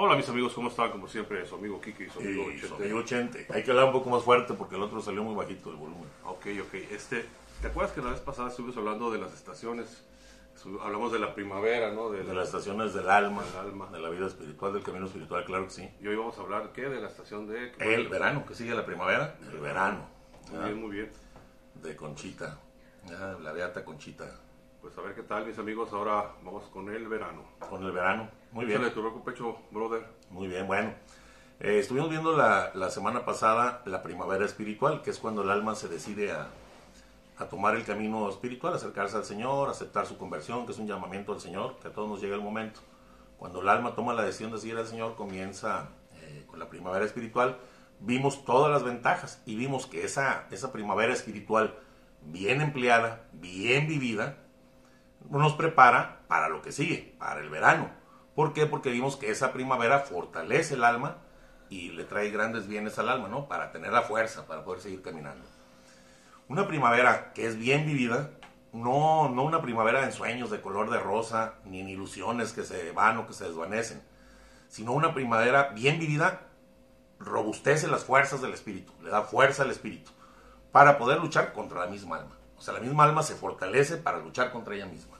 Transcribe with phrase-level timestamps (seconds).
[0.00, 0.92] Hola mis amigos, ¿cómo están?
[0.92, 2.68] Como siempre, su amigo Kiki y su amigo Sí, Chete.
[2.68, 3.46] su amigo Chente.
[3.50, 6.08] Hay que hablar un poco más fuerte porque el otro salió muy bajito el volumen.
[6.24, 6.74] Ok, ok.
[6.92, 7.26] Este,
[7.60, 10.04] ¿Te acuerdas que la vez pasada estuvimos hablando de las estaciones?
[10.82, 12.10] Hablamos de la primavera, ¿no?
[12.10, 13.88] De, De las estaciones del alma, Del alma.
[13.90, 15.90] de la vida espiritual, del camino espiritual, claro que sí.
[16.00, 16.82] Y hoy vamos a hablar, ¿qué?
[16.82, 17.72] De la estación de...
[17.80, 20.06] El verano, que sigue la primavera, el verano.
[20.44, 20.66] Muy ¿verdad?
[20.66, 21.10] bien, muy bien.
[21.82, 22.56] De Conchita,
[23.08, 23.38] ¿verdad?
[23.40, 24.32] la beata Conchita.
[24.80, 25.92] Pues a ver qué tal, mis amigos.
[25.92, 27.42] Ahora vamos con el verano.
[27.68, 28.80] Con el verano, muy bien.
[28.92, 30.06] tu roco pecho, brother.
[30.30, 30.92] Muy bien, bueno.
[31.60, 35.74] Eh, estuvimos viendo la, la semana pasada la primavera espiritual, que es cuando el alma
[35.74, 36.48] se decide a,
[37.38, 41.32] a tomar el camino espiritual, acercarse al Señor, aceptar su conversión, que es un llamamiento
[41.32, 42.80] al Señor, que a todos nos llega el momento.
[43.38, 45.88] Cuando el alma toma la decisión de seguir al Señor, comienza
[46.20, 47.58] eh, con la primavera espiritual.
[47.98, 51.74] Vimos todas las ventajas y vimos que esa, esa primavera espiritual
[52.22, 54.36] bien empleada, bien vivida,
[55.30, 57.90] nos prepara para lo que sigue, para el verano.
[58.34, 58.66] ¿Por qué?
[58.66, 61.16] Porque vimos que esa primavera fortalece el alma
[61.68, 63.48] y le trae grandes bienes al alma, ¿no?
[63.48, 65.44] Para tener la fuerza, para poder seguir caminando.
[66.48, 68.30] Una primavera que es bien vivida,
[68.72, 72.92] no, no una primavera en sueños de color de rosa, ni en ilusiones que se
[72.92, 74.02] van o que se desvanecen,
[74.68, 76.42] sino una primavera bien vivida,
[77.18, 80.10] robustece las fuerzas del espíritu, le da fuerza al espíritu,
[80.72, 82.37] para poder luchar contra la misma alma.
[82.58, 85.18] O sea, la misma alma se fortalece para luchar contra ella misma,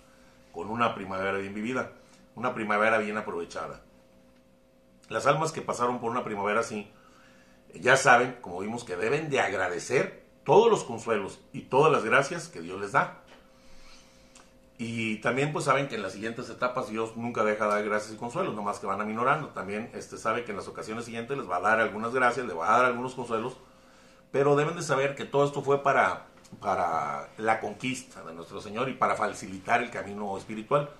[0.53, 1.93] con una primavera bien vivida,
[2.35, 3.81] una primavera bien aprovechada.
[5.09, 6.91] Las almas que pasaron por una primavera así,
[7.75, 12.49] ya saben, como vimos, que deben de agradecer todos los consuelos y todas las gracias
[12.49, 13.23] que Dios les da.
[14.79, 18.15] Y también pues saben que en las siguientes etapas Dios nunca deja de dar gracias
[18.15, 19.49] y consuelos, nomás que van aminorando.
[19.49, 22.55] También este, sabe que en las ocasiones siguientes les va a dar algunas gracias, le
[22.55, 23.57] va a dar algunos consuelos,
[24.31, 26.27] pero deben de saber que todo esto fue para,
[26.61, 30.91] para la conquista de nuestro Señor y para facilitar el camino espiritual.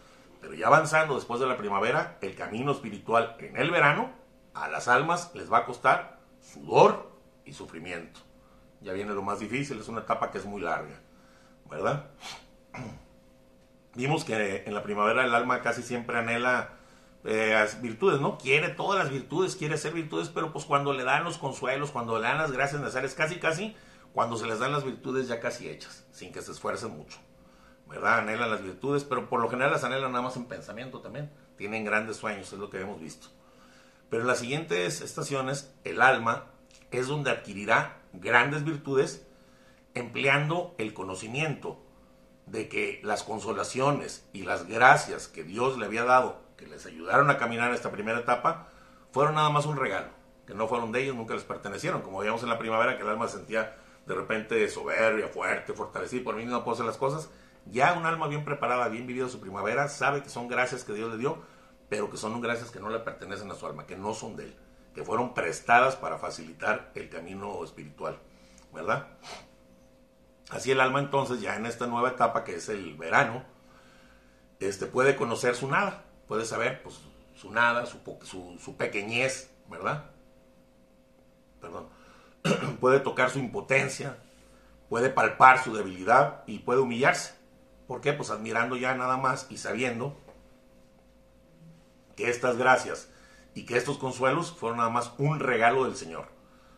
[0.41, 4.11] Pero ya avanzando después de la primavera, el camino espiritual en el verano,
[4.55, 7.11] a las almas les va a costar sudor
[7.45, 8.21] y sufrimiento.
[8.81, 11.01] Ya viene lo más difícil, es una etapa que es muy larga,
[11.69, 12.11] ¿verdad?
[13.95, 16.71] Vimos que en la primavera el alma casi siempre anhela
[17.25, 18.39] eh, virtudes, ¿no?
[18.39, 22.17] Quiere todas las virtudes, quiere hacer virtudes, pero pues cuando le dan los consuelos, cuando
[22.19, 23.77] le dan las gracias necesarias, casi casi,
[24.19, 27.19] cuando se les dan las virtudes ya casi hechas, sin que se esfuercen mucho.
[27.87, 28.19] ¿verdad?
[28.19, 31.31] Anhelan las virtudes, pero por lo general las anhelan nada más en pensamiento también.
[31.57, 33.29] Tienen grandes sueños, es lo que hemos visto.
[34.11, 36.47] Pero en las siguientes estaciones, el alma
[36.91, 39.25] es donde adquirirá grandes virtudes
[39.95, 41.81] empleando el conocimiento
[42.47, 47.31] de que las consolaciones y las gracias que Dios le había dado, que les ayudaron
[47.31, 48.67] a caminar en esta primera etapa,
[49.13, 50.09] fueron nada más un regalo,
[50.45, 52.03] que no fueron de ellos, nunca les pertenecieron.
[52.03, 53.77] Como veíamos en la primavera, que el alma se sentía
[54.09, 57.29] de repente soberbia, fuerte, fortalecida, por mí no puedo hacer las cosas.
[57.67, 61.13] Ya un alma bien preparada, bien vivida su primavera, sabe que son gracias que Dios
[61.13, 61.43] le dio,
[61.91, 64.45] pero que son gracias que no le pertenecen a su alma, que no son de
[64.45, 64.57] él,
[64.95, 68.19] que fueron prestadas para facilitar el camino espiritual,
[68.73, 69.09] ¿verdad?
[70.49, 73.45] Así el alma entonces, ya en esta nueva etapa que es el verano,
[74.59, 76.99] este, puede conocer su nada, puede saber pues,
[77.37, 80.11] su nada, su, su, su pequeñez, ¿verdad?
[81.61, 81.98] Perdón.
[82.81, 84.19] puede tocar su impotencia,
[84.89, 87.35] puede palpar su debilidad y puede humillarse.
[87.87, 88.13] ¿Por qué?
[88.13, 90.17] Pues admirando ya nada más y sabiendo
[92.17, 93.09] que estas gracias
[93.55, 96.27] y que estos consuelos fueron nada más un regalo del Señor.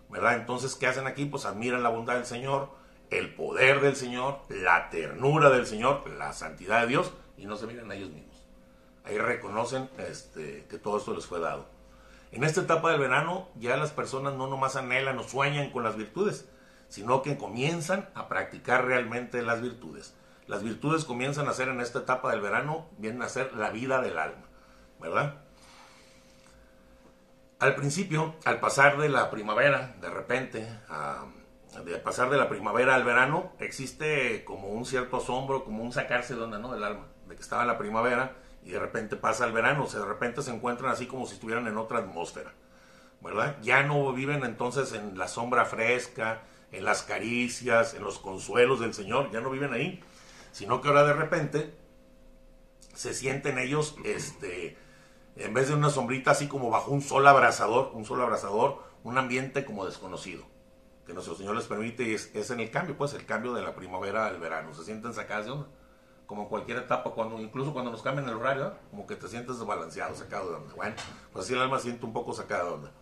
[0.08, 0.34] ¿Verdad?
[0.34, 1.24] Entonces, ¿qué hacen aquí?
[1.24, 2.70] Pues admiran la bondad del Señor,
[3.10, 7.66] el poder del Señor, la ternura del Señor, la santidad de Dios y no se
[7.66, 8.46] miran a ellos mismos.
[9.04, 11.66] Ahí reconocen este, que todo esto les fue dado.
[12.32, 15.96] En esta etapa del verano ya las personas no nomás anhelan o sueñan con las
[15.96, 16.48] virtudes,
[16.88, 20.14] sino que comienzan a practicar realmente las virtudes.
[20.46, 24.00] Las virtudes comienzan a ser en esta etapa del verano, vienen a ser la vida
[24.00, 24.46] del alma,
[25.00, 25.36] ¿verdad?
[27.58, 31.26] Al principio, al pasar de la primavera, de repente, a,
[31.84, 36.34] de pasar de la primavera al verano, existe como un cierto asombro, como un sacarse
[36.34, 36.72] de onda, ¿no?
[36.72, 40.00] Del alma, de que estaba la primavera y de repente pasa el verano, o sea,
[40.00, 42.52] de repente se encuentran así como si estuvieran en otra atmósfera,
[43.20, 43.56] ¿verdad?
[43.62, 46.42] Ya no viven entonces en la sombra fresca,
[46.72, 50.02] en las caricias, en los consuelos del Señor, ya no viven ahí,
[50.52, 51.74] sino que ahora de repente
[52.94, 54.76] se sienten ellos, este,
[55.36, 59.16] en vez de una sombrita así como bajo un sol abrasador, un sol abrasador, un
[59.16, 60.44] ambiente como desconocido,
[61.06, 63.74] que nuestro Señor les permite es, es en el cambio, pues el cambio de la
[63.74, 65.68] primavera al verano, se sienten sacadas de onda,
[66.30, 68.72] como cualquier etapa, cuando incluso cuando nos cambian el horario, ¿eh?
[68.92, 70.74] como que te sientes desbalanceado, sacado de onda.
[70.76, 70.94] Bueno,
[71.32, 72.92] pues así el alma siente un poco sacada de onda.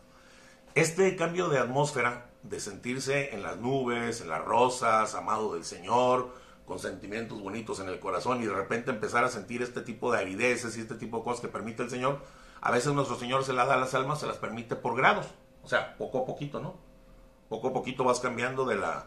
[0.75, 6.31] Este cambio de atmósfera, de sentirse en las nubes, en las rosas, amado del Señor,
[6.65, 10.21] con sentimientos bonitos en el corazón y de repente empezar a sentir este tipo de
[10.21, 12.23] arideces y este tipo de cosas que permite el Señor,
[12.63, 15.27] A veces nuestro Señor se las da a las almas, se las permite por grados.
[15.63, 16.77] O sea, poco a poquito, ¿no?
[17.51, 19.05] Poco a poquito vas cambiando de la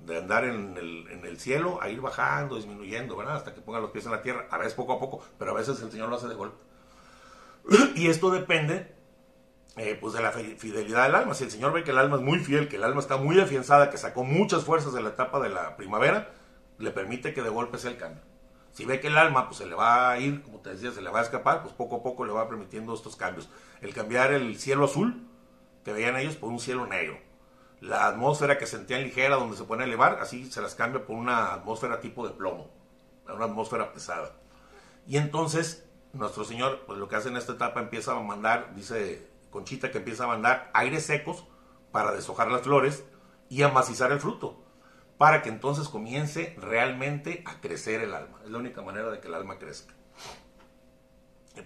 [0.00, 3.20] de andar en el, en el cielo a ir bajando, disminuyendo.
[3.20, 4.46] Hasta que ponga los pies en la tierra.
[4.50, 6.56] A veces poco a poco, pero a veces el Señor lo hace de golpe.
[7.96, 8.94] Y esto depende
[9.76, 11.34] eh, pues de la fidelidad del alma.
[11.34, 13.38] Si el Señor ve que el alma es muy fiel, que el alma está muy
[13.38, 16.32] afianzada, que sacó muchas fuerzas de la etapa de la primavera,
[16.78, 18.22] le permite que de golpe sea el cambio.
[18.72, 21.02] Si ve que el alma pues, se le va a ir, como te decía, se
[21.02, 23.48] le va a escapar, pues poco a poco le va permitiendo estos cambios.
[23.80, 25.26] El cambiar el cielo azul,
[25.84, 27.18] que veían ellos, por un cielo negro.
[27.80, 31.54] La atmósfera que sentían ligera, donde se pueden elevar, así se las cambia por una
[31.54, 32.68] atmósfera tipo de plomo,
[33.28, 34.32] una atmósfera pesada.
[35.06, 39.28] Y entonces, nuestro Señor, pues lo que hace en esta etapa, empieza a mandar, dice
[39.50, 41.44] Conchita, que empieza a mandar aires secos
[41.92, 43.04] para deshojar las flores
[43.48, 44.68] y amacizar el fruto
[45.18, 48.38] para que entonces comience realmente a crecer el alma.
[48.44, 49.92] Es la única manera de que el alma crezca.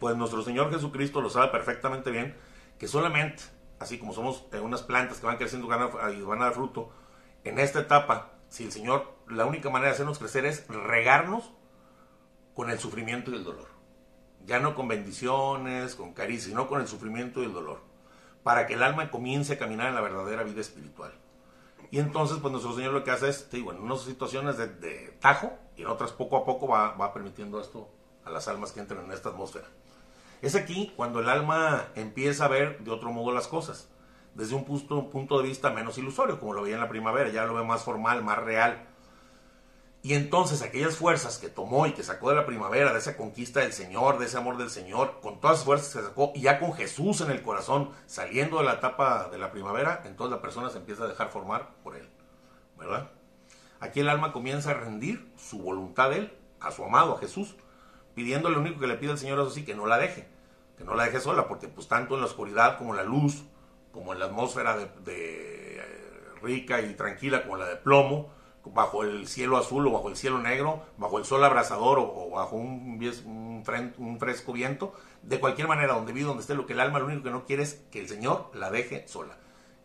[0.00, 2.34] Pues nuestro Señor Jesucristo lo sabe perfectamente bien,
[2.78, 3.42] que solamente,
[3.82, 6.90] así como somos unas plantas que van creciendo y van a dar fruto,
[7.44, 11.52] en esta etapa, si el Señor, la única manera de hacernos crecer es regarnos
[12.54, 13.68] con el sufrimiento y el dolor.
[14.44, 17.80] Ya no con bendiciones, con caricia, sino con el sufrimiento y el dolor.
[18.42, 21.12] Para que el alma comience a caminar en la verdadera vida espiritual.
[21.90, 25.16] Y entonces, pues nuestro Señor lo que hace es, te digo, en unas situaciones de,
[25.20, 27.88] tajo y en otras poco a poco va, va, permitiendo esto
[28.24, 29.66] a las almas que entren en esta atmósfera.
[30.42, 33.88] Es aquí cuando el alma empieza a ver de otro modo las cosas,
[34.34, 37.30] desde un punto, un punto de vista menos ilusorio, como lo veía en la primavera,
[37.30, 38.88] ya lo ve más formal, más real,
[40.04, 43.60] y entonces aquellas fuerzas que tomó y que sacó de la primavera, de esa conquista
[43.60, 46.58] del Señor, de ese amor del Señor, con todas las fuerzas que sacó, y ya
[46.58, 50.70] con Jesús en el corazón, saliendo de la etapa de la primavera, entonces la persona
[50.70, 52.08] se empieza a dejar formar por Él.
[52.76, 53.12] ¿Verdad?
[53.78, 57.54] Aquí el alma comienza a rendir su voluntad a Él, a su amado, a Jesús,
[58.16, 60.28] pidiendo lo único que le pide al Señor, eso sí, que no la deje,
[60.84, 63.44] no la deje sola, porque pues tanto en la oscuridad como en la luz,
[63.92, 65.82] como en la atmósfera de, eh,
[66.42, 68.30] rica y tranquila como la de plomo,
[68.64, 72.56] bajo el cielo azul o bajo el cielo negro, bajo el sol abrasador o, bajo
[72.56, 77.00] un, un, fresco viento, de cualquier manera, donde vive, donde esté, lo que el alma
[77.00, 79.36] lo único que no quiere es que el Señor la deje sola.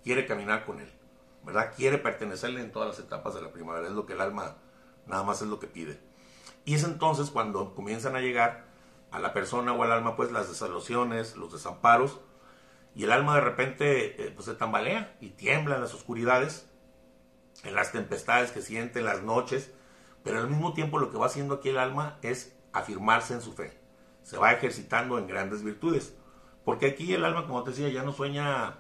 [0.04, 0.92] Quiere caminar con Él,
[1.44, 1.74] ¿verdad?
[1.76, 4.58] Quiere pertenecerle en todas las etapas de la primavera, es lo que el alma
[5.08, 6.00] nada más es lo que pide.
[6.66, 8.67] Y es entonces cuando comienzan a llegar
[9.18, 12.20] a la persona o al alma, pues las desalociones, los desamparos,
[12.96, 16.70] y el alma de repente eh, pues, se tambalea y tiembla en las oscuridades,
[17.64, 19.72] en las tempestades que siente, en las noches,
[20.24, 23.54] pero al mismo tiempo lo que va haciendo aquí el alma es afirmarse en su
[23.54, 23.78] fe.
[24.24, 26.16] Se va ejercitando en grandes virtudes.
[26.64, 28.80] Porque aquí el alma, como te decía, ya no sueña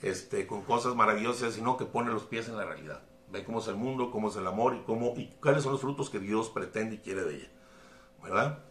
[0.00, 3.02] este, con cosas maravillosas, sino que pone los pies en la realidad.
[3.30, 5.80] Ve cómo es el mundo, cómo es el amor y, cómo, y cuáles son los
[5.80, 7.50] frutos que Dios pretende y quiere de ella.
[8.22, 8.67] ¿Verdad?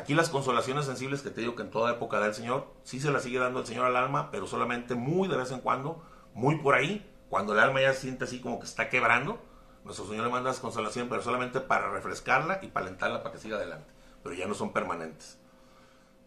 [0.00, 3.00] Aquí las consolaciones sensibles que te digo que en toda época da el Señor, sí
[3.00, 6.02] se las sigue dando el Señor al alma, pero solamente muy de vez en cuando,
[6.32, 9.38] muy por ahí, cuando el alma ya siente así como que está quebrando,
[9.84, 13.58] nuestro Señor le manda consolación, pero solamente para refrescarla y para alentarla para que siga
[13.58, 13.92] adelante.
[14.22, 15.38] Pero ya no son permanentes.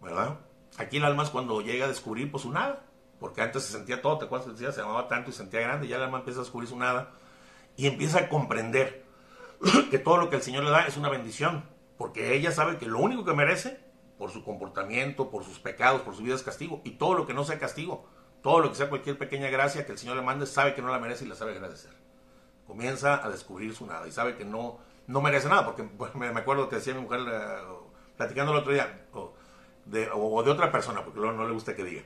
[0.04, 0.38] ¿Verdad?
[0.78, 2.84] Aquí el alma es cuando llega a descubrir pues su nada.
[3.20, 5.88] Porque antes se sentía todo, te acuerdas que decía, se llamaba tanto y sentía grande,
[5.88, 7.10] y ya el alma empieza a descubrir su nada.
[7.76, 9.04] Y empieza a comprender
[9.90, 11.73] que todo lo que el Señor le da es una bendición.
[11.98, 13.80] Porque ella sabe que lo único que merece,
[14.18, 16.82] por su comportamiento, por sus pecados, por su vida es castigo.
[16.84, 18.06] Y todo lo que no sea castigo,
[18.42, 20.90] todo lo que sea cualquier pequeña gracia que el Señor le mande, sabe que no
[20.90, 21.92] la merece y la sabe agradecer.
[22.68, 26.70] Comienza a descubrir su nada y sabe que no, no merece nada, porque me, acuerdo
[26.70, 27.58] que decía mi mujer, eh,
[28.18, 29.34] platicando el otro día, o
[29.86, 32.04] de, o de otra persona, porque luego no le gusta que diga,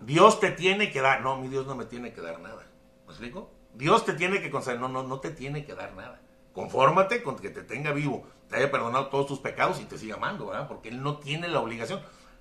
[0.00, 2.66] Dios te tiene que dar, no, mi Dios no me tiene que dar nada.
[3.06, 3.50] ¿Me explico?
[3.74, 6.20] Dios te tiene que conceder, no, no, no te tiene que dar nada.
[6.58, 10.16] Confórmate con que te tenga vivo, te haya perdonado todos tus pecados y te siga
[10.16, 10.66] amando, ¿verdad?
[10.66, 12.00] Porque Él no tiene la obligación.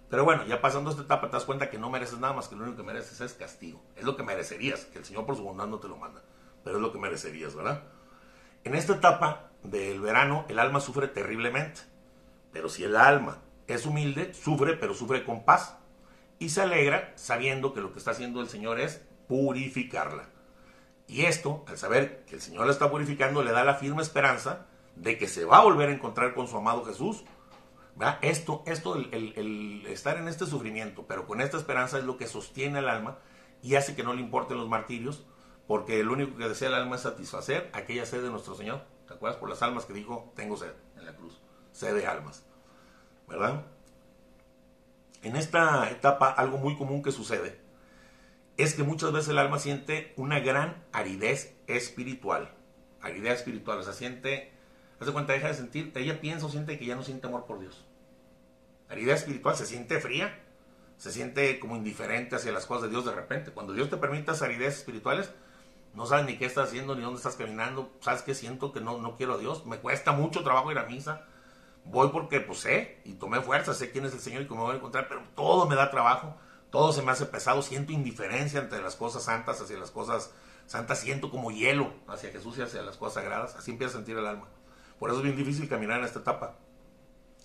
[0.10, 2.56] Pero bueno, ya pasando esta etapa te das cuenta que no mereces nada más que
[2.56, 3.80] lo único que mereces es castigo.
[3.96, 6.24] Es lo que merecerías, que el Señor por su bondad no te lo manda,
[6.64, 7.84] pero es lo que merecerías, ¿verdad?
[8.64, 11.82] En esta etapa del verano el alma sufre terriblemente,
[12.52, 15.78] pero si el alma es humilde, sufre, pero sufre con paz
[16.40, 20.37] y se alegra sabiendo que lo que está haciendo el Señor es purificarla.
[21.08, 24.66] Y esto, al saber que el Señor la está purificando, le da la firme esperanza
[24.96, 27.24] de que se va a volver a encontrar con su amado Jesús
[28.22, 32.80] esto, esto el, estar en este sufrimiento, pero con esta esperanza es lo que sostiene
[32.80, 33.18] el alma
[33.64, 35.26] y hace que no le importen los martirios,
[35.66, 38.84] porque lo único que desea el alma es satisfacer aquella sed de nuestro Señor.
[39.08, 39.40] ¿Te acuerdas?
[39.40, 41.42] Por las almas que dijo, tengo sed en la cruz.
[41.72, 42.46] Sed de almas.
[43.28, 43.66] ¿Verdad?
[45.24, 47.67] En esta etapa, algo muy común que sucede
[48.58, 52.54] es que muchas veces el alma siente una gran aridez espiritual.
[53.02, 54.52] Aridez espiritual, o sea, siente,
[55.00, 57.60] hace cuenta, deja de sentir, ella piensa o siente que ya no siente amor por
[57.60, 57.86] Dios.
[58.90, 60.44] Herida espiritual se siente fría,
[60.98, 63.52] se siente como indiferente hacia las cosas de Dios de repente.
[63.52, 65.32] Cuando Dios te permite aridez espirituales,
[65.94, 67.92] no sabes ni qué estás haciendo, ni dónde estás caminando.
[68.02, 68.34] ¿Sabes qué?
[68.34, 69.66] Siento que no, no quiero a Dios.
[69.66, 71.26] Me cuesta mucho trabajo ir a misa.
[71.86, 74.66] Voy porque pues sé y tomé fuerza, sé quién es el Señor y cómo me
[74.68, 76.38] voy a encontrar, pero todo me da trabajo,
[76.70, 80.32] todo se me hace pesado, siento indiferencia entre las cosas santas hacia las cosas
[80.66, 84.18] santas, siento como hielo hacia Jesús y hacia las cosas sagradas, así empieza a sentir
[84.18, 84.48] el alma.
[85.00, 86.56] Por eso es bien difícil caminar en esta etapa.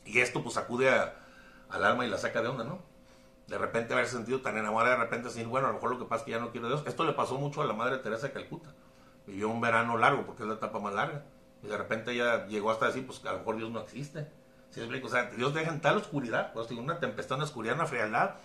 [0.04, 2.80] Y esto pues acude al alma y la saca de onda, ¿no?
[3.46, 6.04] De repente haber sentido tan enamorada, de repente decir, bueno, a lo mejor lo que
[6.06, 6.82] pasa es que ya no quiero a Dios.
[6.86, 8.74] Esto le pasó mucho a la Madre Teresa de Calcuta.
[9.26, 11.24] Vivió un verano largo porque es la etapa más larga.
[11.62, 14.28] Y de repente ella llegó hasta decir, pues a lo mejor Dios no existe.
[14.70, 15.06] ¿Sí explico?
[15.06, 18.36] O sea, Dios deja en tal oscuridad, pues, una tempestad, una oscuridad, una frialdad,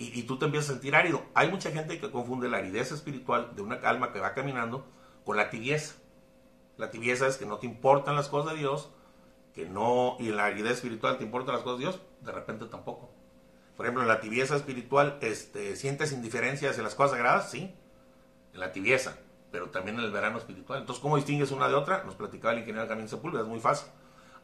[0.00, 1.22] y, tú te empiezas a sentir árido.
[1.34, 4.86] Hay mucha gente que confunde la aridez espiritual de una calma que va caminando
[5.26, 5.96] con la tibieza.
[6.78, 8.88] La tibieza es que no te importan las cosas de Dios,
[9.54, 13.10] que no, y la aridez espiritual te importan las cosas de Dios, de repente tampoco.
[13.76, 17.50] Por ejemplo, en la tibieza espiritual, este, ¿sientes indiferencia hacia las cosas sagradas?
[17.50, 17.74] Sí,
[18.54, 19.18] en la tibieza,
[19.52, 20.80] pero también en el verano espiritual.
[20.80, 22.04] Entonces, ¿cómo distingues una de otra?
[22.04, 23.88] Nos platicaba el ingeniero Camín Sepúlveda, es muy fácil.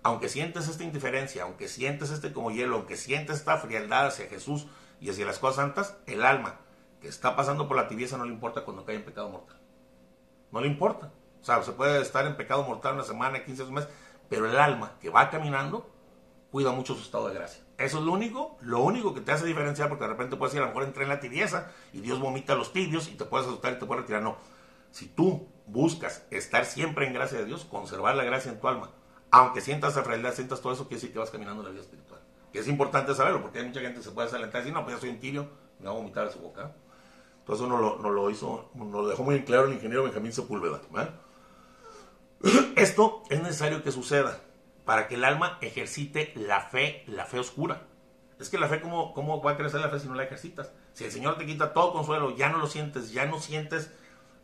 [0.02, 4.66] Aunque sientes esta indiferencia, aunque sientes este como hielo, aunque sientes esta frialdad hacia Jesús
[5.00, 6.60] y hacia las cosas santas, el alma
[7.00, 9.58] que está pasando por la tibieza no le importa cuando cae en pecado mortal.
[10.52, 11.12] No le importa.
[11.40, 13.90] O sea, se puede estar en pecado mortal una semana, 15 meses,
[14.28, 15.90] pero el alma que va caminando
[16.50, 17.62] cuida mucho su estado de gracia.
[17.78, 20.60] Eso es lo único, lo único que te hace diferenciar, porque de repente puedes ir
[20.60, 23.46] a lo mejor entré en la tibieza y Dios vomita los tibios y te puedes
[23.46, 24.22] asustar y te puedes retirar.
[24.22, 24.38] No.
[24.90, 28.90] Si tú buscas estar siempre en gracia de Dios, conservar la gracia en tu alma,
[29.30, 31.82] aunque sientas esa realidad, sientas todo eso, quiere decir que vas caminando en la vida
[31.82, 32.15] espiritual.
[32.56, 34.82] Que es importante saberlo, porque hay mucha gente que se puede desalentar y decir, no,
[34.82, 35.46] pues ya soy un tibio,
[35.78, 36.72] me va a vomitar a su boca.
[37.40, 40.80] Entonces no lo, no lo hizo, nos lo dejó muy claro el ingeniero Benjamín Sepúlveda.
[42.76, 44.40] Esto es necesario que suceda
[44.86, 47.82] para que el alma ejercite la fe, la fe oscura.
[48.40, 50.72] Es que la fe, ¿cómo, ¿cómo va a crecer la fe si no la ejercitas?
[50.94, 53.92] Si el Señor te quita todo consuelo, ya no lo sientes, ya no sientes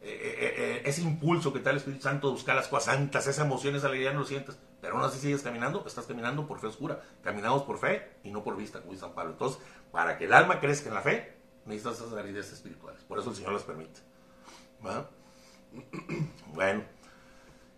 [0.05, 3.27] eh, eh, eh, ese impulso que da el Espíritu Santo de buscar las cosas santas,
[3.29, 4.59] esa emoción, esa alegría, no lo sientes.
[4.81, 7.01] Pero aún así sigues caminando, estás caminando por fe oscura.
[7.23, 9.33] Caminamos por fe y no por vista, como dice San Pablo.
[9.33, 13.03] Entonces, para que el alma crezca en la fe, necesitas esas aridez espirituales.
[13.05, 14.01] Por eso el Señor las permite.
[16.53, 16.85] Bueno.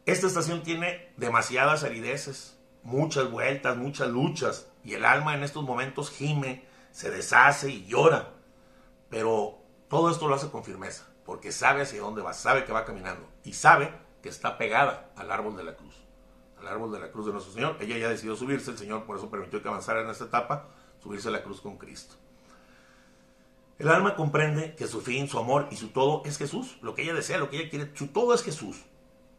[0.07, 6.11] Esta estación tiene demasiadas arideces, muchas vueltas, muchas luchas, y el alma en estos momentos
[6.11, 8.35] gime, se deshace y llora.
[9.09, 12.85] Pero todo esto lo hace con firmeza, porque sabe hacia dónde va, sabe que va
[12.85, 15.95] caminando y sabe que está pegada al árbol de la cruz,
[16.59, 17.77] al árbol de la cruz de nuestro Señor.
[17.81, 20.69] Ella ya decidió subirse, el Señor por eso permitió que avanzara en esta etapa,
[21.03, 22.17] subirse a la cruz con Cristo.
[23.79, 27.03] El alma comprende que su fin, su amor y su todo es Jesús, lo que
[27.03, 28.85] ella desea, lo que ella quiere, su todo es Jesús.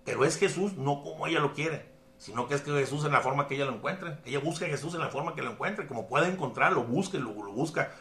[0.03, 3.21] Pero es Jesús no como ella lo quiere, sino que es que Jesús en la
[3.21, 4.17] forma que ella lo encuentre.
[4.25, 7.33] Ella busca a Jesús en la forma que lo encuentre, como puede encontrarlo, busque, lo,
[7.33, 7.93] lo busca.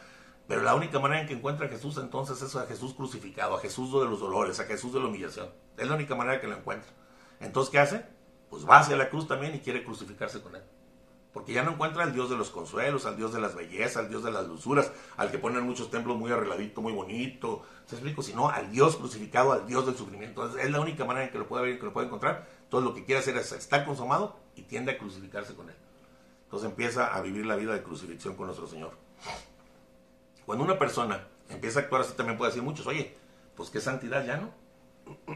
[0.47, 3.59] Pero la única manera en que encuentra a Jesús entonces es a Jesús crucificado, a
[3.59, 5.49] Jesús de los dolores, a Jesús de la humillación.
[5.77, 6.91] Es la única manera que lo encuentra.
[7.39, 8.05] Entonces, ¿qué hace?
[8.49, 10.61] Pues va hacia la cruz también y quiere crucificarse con él.
[11.33, 14.07] Porque ya no encuentra al Dios de los consuelos, al Dios de las bellezas, al
[14.07, 18.21] Dios de las dulzuras, al que ponen muchos templos muy arregladito, muy bonito, ¿se explico?
[18.21, 20.57] Sino al Dios crucificado, al Dios del sufrimiento.
[20.57, 22.47] Es la única manera en que lo puede ver, que lo puede encontrar.
[22.63, 25.75] Entonces lo que quiere hacer es estar consumado y tiende a crucificarse con él.
[26.45, 29.04] Entonces empieza a vivir la vida de crucifixión con nuestro Señor.
[30.45, 33.17] Cuando una persona empieza a actuar así, también puede decir muchos, oye,
[33.55, 34.51] pues qué santidad ya no.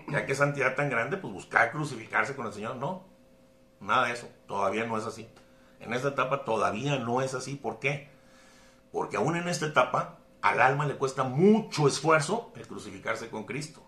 [0.08, 2.76] Ya qué santidad tan grande, pues buscar crucificarse con el Señor.
[2.76, 3.06] No,
[3.80, 4.28] nada de eso.
[4.48, 5.30] Todavía no es así.
[5.80, 7.56] En esta etapa todavía no es así.
[7.56, 8.10] ¿Por qué?
[8.92, 13.82] Porque aún en esta etapa al alma le cuesta mucho esfuerzo el crucificarse con Cristo.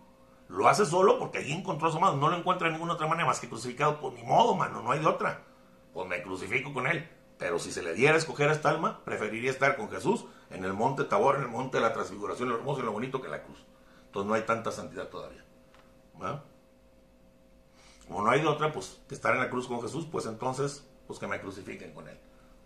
[0.48, 2.16] Lo hace solo porque allí encontró a su amado.
[2.16, 4.00] No lo encuentra de ninguna otra manera más que crucificado.
[4.00, 5.42] Pues ni modo, mano, no hay de otra.
[5.92, 7.08] Pues me crucifico con él.
[7.38, 10.64] Pero si se le diera a escoger a esta alma, preferiría estar con Jesús en
[10.64, 13.28] el monte Tabor, en el monte de la transfiguración, lo hermoso y lo bonito que
[13.28, 13.58] la cruz.
[14.06, 15.44] Entonces no hay tanta santidad todavía.
[18.06, 20.86] Como no hay de otra, pues que estar en la cruz con Jesús, pues entonces
[21.06, 22.18] pues que me crucifiquen con él.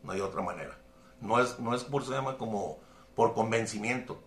[0.02, 0.76] No hay otra manera.
[1.20, 2.78] No es, no es por se llama como
[3.14, 4.20] por convencimiento,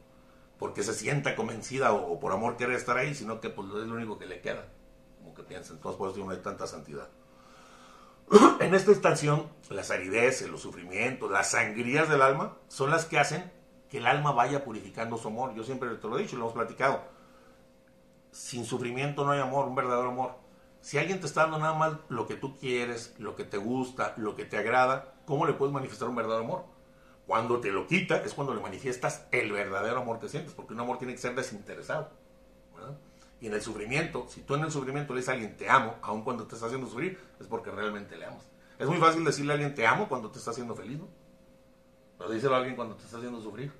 [0.57, 3.95] porque se sienta convencida o, por amor quiere estar ahí, sino que pues es lo
[3.95, 4.65] único que le queda,
[5.19, 5.73] como que piensa.
[5.73, 7.07] Entonces por eso no hay tanta santidad.
[8.59, 13.51] en esta estación, las arideces, los sufrimientos, las sangrías del alma son las que hacen
[13.89, 15.55] que el alma vaya purificando su amor.
[15.55, 17.01] Yo siempre te lo he dicho, lo hemos platicado.
[18.31, 20.35] Sin sufrimiento no hay amor, un verdadero amor.
[20.81, 24.13] Si alguien te está dando nada más lo que tú quieres, lo que te gusta,
[24.17, 26.65] lo que te agrada, ¿cómo le puedes manifestar un verdadero amor?
[27.25, 30.79] Cuando te lo quita es cuando le manifiestas el verdadero amor que sientes, porque un
[30.79, 32.09] amor tiene que ser desinteresado.
[33.41, 35.95] Y en el sufrimiento, si tú en el sufrimiento le dices a alguien te amo,
[36.01, 38.43] aun cuando te está haciendo sufrir, es porque realmente le amas.
[38.77, 41.07] Es muy fácil decirle a alguien te amo cuando te está haciendo feliz, ¿no?
[42.17, 43.71] Pero díselo a alguien cuando te está haciendo sufrir.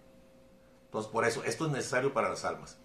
[0.86, 2.78] Entonces, por eso, esto es necesario para las almas.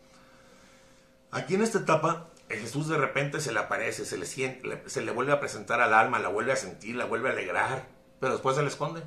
[1.30, 5.10] Aquí en esta etapa, Jesús de repente se le aparece, se le, siente, se le
[5.10, 7.86] vuelve a presentar al alma, la vuelve a sentir, la vuelve a alegrar,
[8.20, 9.02] pero después se le esconde.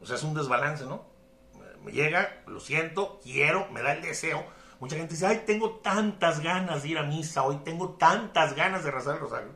[0.00, 1.06] O sea, es un desbalance, ¿no?
[1.82, 4.44] Me llega, lo siento, quiero, me da el deseo.
[4.80, 8.84] Mucha gente dice, ay, tengo tantas ganas de ir a misa, hoy tengo tantas ganas
[8.84, 9.52] de rezar el rosario.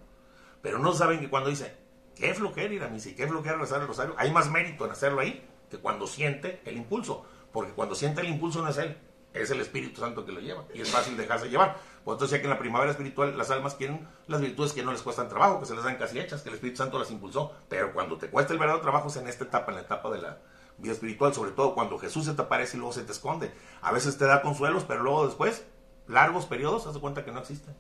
[0.63, 1.77] Pero no saben que cuando dice,
[2.15, 4.93] qué flojera ir a misa y qué flojera rezar el rosario, hay más mérito en
[4.93, 7.25] hacerlo ahí que cuando siente el impulso.
[7.53, 8.97] Porque cuando siente el impulso no es él,
[9.33, 10.65] es el Espíritu Santo que lo lleva.
[10.75, 11.77] Y es fácil dejarse llevar.
[12.05, 14.93] Por eso decía que en la primavera espiritual las almas quieren las virtudes que no
[14.93, 17.53] les cuestan trabajo, que se les dan casi hechas, que el Espíritu Santo las impulsó.
[17.69, 20.23] Pero cuando te cuesta el verdadero trabajo es en esta etapa, en la etapa de
[20.23, 20.39] la
[20.85, 23.53] espiritual, sobre todo cuando Jesús se te aparece y luego se te esconde.
[23.83, 25.65] A veces te da consuelos, pero luego después,
[26.07, 27.73] largos periodos, haz cuenta que no existe.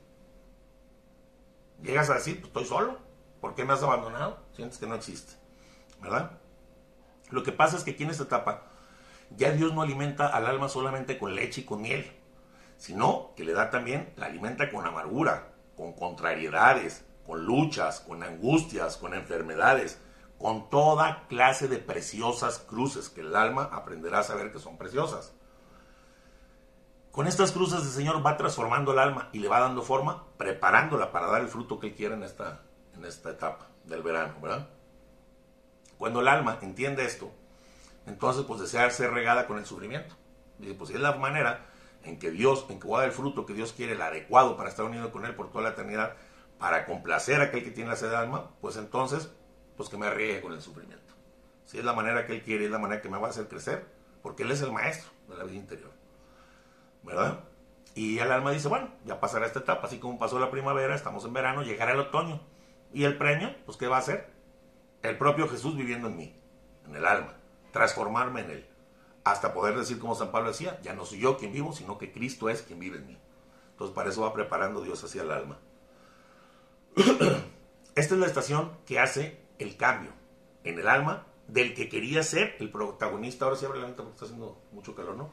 [1.82, 2.98] Llegas a decir, pues estoy solo,
[3.40, 4.38] ¿por qué me has abandonado?
[4.52, 5.34] Sientes que no existe,
[6.00, 6.32] ¿verdad?
[7.30, 8.64] Lo que pasa es que aquí en esta etapa,
[9.36, 12.10] ya Dios no alimenta al alma solamente con leche y con miel,
[12.78, 18.96] sino que le da también, la alimenta con amargura, con contrariedades, con luchas, con angustias,
[18.96, 20.00] con enfermedades,
[20.38, 25.34] con toda clase de preciosas cruces que el alma aprenderá a saber que son preciosas.
[27.10, 31.10] Con estas cruces el Señor va transformando el alma y le va dando forma, preparándola
[31.10, 32.62] para dar el fruto que Él quiere en esta,
[32.94, 34.68] en esta etapa del verano, ¿verdad?
[35.98, 37.32] Cuando el alma entiende esto,
[38.06, 40.14] entonces pues desea ser regada con el sufrimiento.
[40.58, 41.66] Dice, pues si es la manera
[42.04, 44.56] en que Dios, en que voy a dar el fruto que Dios quiere, el adecuado
[44.56, 46.14] para estar unido con Él por toda la eternidad,
[46.58, 49.30] para complacer a aquel que tiene la sed de alma, pues entonces,
[49.78, 51.14] pues que me riegue con el sufrimiento.
[51.64, 53.48] Si es la manera que Él quiere, es la manera que me va a hacer
[53.48, 53.86] crecer,
[54.20, 55.92] porque Él es el maestro de la vida interior.
[57.02, 57.40] ¿Verdad?
[57.94, 61.24] Y el alma dice, bueno, ya pasará esta etapa, así como pasó la primavera, estamos
[61.24, 62.42] en verano, llegará el otoño.
[62.92, 63.54] ¿Y el premio?
[63.64, 64.30] Pues ¿qué va a hacer?
[65.02, 66.36] El propio Jesús viviendo en mí,
[66.86, 67.34] en el alma,
[67.72, 68.68] transformarme en Él
[69.30, 72.12] hasta poder decir como San Pablo decía, ya no soy yo quien vivo, sino que
[72.12, 73.18] Cristo es quien vive en mí.
[73.72, 75.58] Entonces para eso va preparando Dios hacia el alma.
[77.94, 80.10] Esta es la estación que hace el cambio
[80.64, 83.46] en el alma del que quería ser el protagonista.
[83.46, 85.30] Ahora sí abre la ventana porque está haciendo mucho calor, ¿no?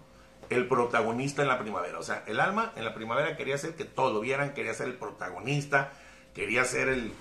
[0.50, 2.00] El protagonista en la primavera.
[2.00, 4.88] O sea, el alma en la primavera quería ser que todos lo vieran, quería ser
[4.88, 5.92] el protagonista,
[6.34, 7.12] quería ser el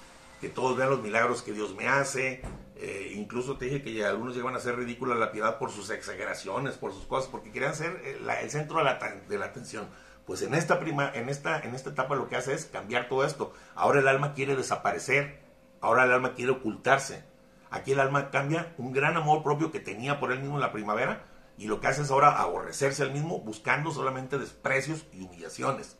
[0.41, 2.43] que todos vean los milagros que Dios me hace,
[2.77, 6.75] eh, incluso te dije que algunos llegan a ser ridícula la piedad por sus exageraciones,
[6.75, 9.89] por sus cosas, porque querían ser eh, el, centro de la, de la, atención.
[10.27, 13.25] Pues en esta, prima, en, esta, en esta etapa lo que hace es cambiar todo
[13.25, 13.55] esto.
[13.75, 15.41] Ahora el alma quiere desaparecer,
[15.85, 17.25] ahora el alma quiere ocultarse.
[17.71, 20.73] Aquí el alma cambia un gran amor propio que tenía por él mismo en la
[20.73, 21.25] primavera
[21.57, 25.97] y lo que hace es ahora aborrecerse al mismo buscando solamente desprecios y humillaciones.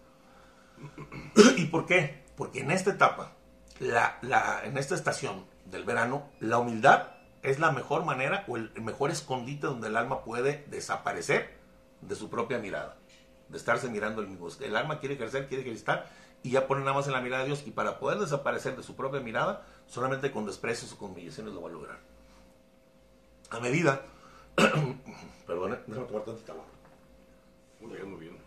[1.57, 2.25] ¿Y por qué?
[2.37, 3.33] Porque en esta etapa,
[3.79, 7.09] la, la, en esta estación, del verano, la humildad
[7.43, 11.59] es la mejor manera o el mejor escondite donde el alma puede desaparecer
[12.01, 12.97] de su propia mirada,
[13.49, 14.49] de estarse mirando el mismo.
[14.61, 16.07] El alma quiere crecer, quiere estar
[16.43, 18.83] y ya pone nada más en la mirada de Dios y para poder desaparecer de
[18.83, 21.99] su propia mirada, solamente con desprecios o con humillaciones lo va a lograr.
[23.51, 24.03] A medida,
[25.47, 26.65] perdón, déjame tomar tantita agua.
[27.81, 28.39] Muy bien.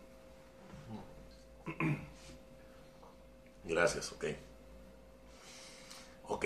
[3.64, 4.26] Gracias, ok.
[6.30, 6.46] Ok.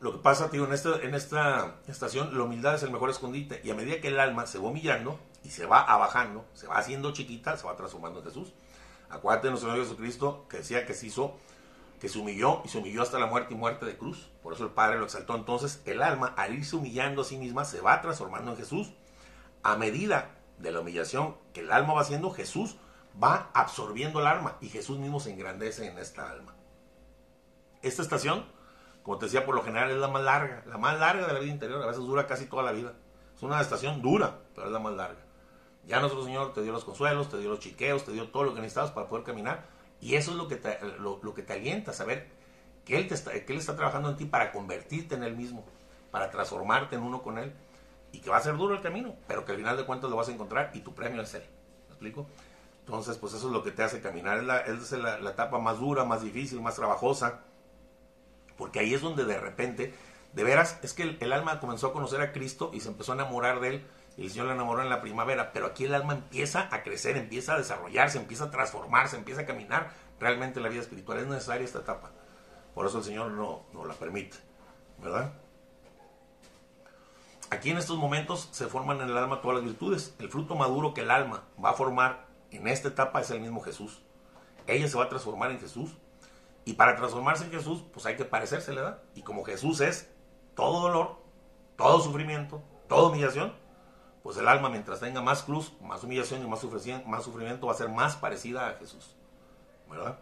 [0.00, 3.60] Lo que pasa, tío, en esta, en esta estación, la humildad es el mejor escondite.
[3.64, 6.78] Y a medida que el alma se va humillando y se va abajando, se va
[6.78, 8.52] haciendo chiquita, se va transformando en Jesús.
[9.08, 11.34] Acuérdate de nuestro Señor Jesucristo que decía que se hizo,
[12.00, 14.30] que se humilló y se humilló hasta la muerte y muerte de cruz.
[14.42, 15.34] Por eso el Padre lo exaltó.
[15.34, 18.92] Entonces, el alma, al irse humillando a sí misma, se va transformando en Jesús.
[19.62, 22.76] A medida de la humillación que el alma va haciendo, Jesús
[23.22, 26.54] va absorbiendo el alma y Jesús mismo se engrandece en esta alma.
[27.82, 28.44] Esta estación
[29.06, 31.38] como te decía, por lo general es la más larga, la más larga de la
[31.38, 32.92] vida interior, a veces dura casi toda la vida.
[33.36, 35.20] Es una estación dura, pero es la más larga.
[35.86, 38.52] Ya nuestro Señor te dio los consuelos, te dio los chiqueos, te dio todo lo
[38.52, 39.64] que necesitabas para poder caminar.
[40.00, 42.28] Y eso es lo que te, lo, que te alienta, saber
[42.84, 45.64] que él, te está, que él está trabajando en ti para convertirte en Él mismo,
[46.10, 47.52] para transformarte en uno con Él.
[48.12, 50.16] Y que va a ser duro el camino, pero que al final de cuentas lo
[50.16, 51.42] vas a encontrar y tu premio es Él.
[51.88, 52.26] ¿Me explico?
[52.80, 54.38] Entonces, pues eso es lo que te hace caminar.
[54.38, 57.40] Es la, es la, la etapa más dura, más difícil, más trabajosa
[58.56, 59.94] porque ahí es donde de repente,
[60.32, 63.16] de veras, es que el, alma comenzó a conocer a Cristo y se empezó a
[63.16, 63.86] enamorar de él.
[64.16, 67.54] El Señor le enamoró en la primavera, pero aquí el alma empieza a crecer, empieza
[67.54, 71.18] a desarrollarse, empieza a transformarse, empieza a caminar realmente en la vida espiritual.
[71.18, 72.12] Es necesaria esta etapa.
[72.74, 74.36] Por eso el Señor no, no la permite,
[75.02, 75.32] ¿verdad?
[77.50, 80.14] Aquí en estos momentos se forman en el alma todas las virtudes.
[80.18, 83.60] El fruto maduro que el alma va a formar en esta etapa es el mismo
[83.60, 84.02] Jesús.
[84.66, 85.96] Ella se va a transformar en Jesús
[86.64, 89.02] y para transformarse en Jesús, pues hay que parecérsele, ¿verdad?
[89.14, 90.10] Y como Jesús es
[90.56, 91.18] todo dolor,
[91.76, 93.54] todo sufrimiento, toda humillación,
[94.26, 97.88] pues el alma mientras tenga más cruz, más humillación y más sufrimiento, va a ser
[97.88, 99.14] más parecida a Jesús.
[99.88, 100.18] ¿Verdad?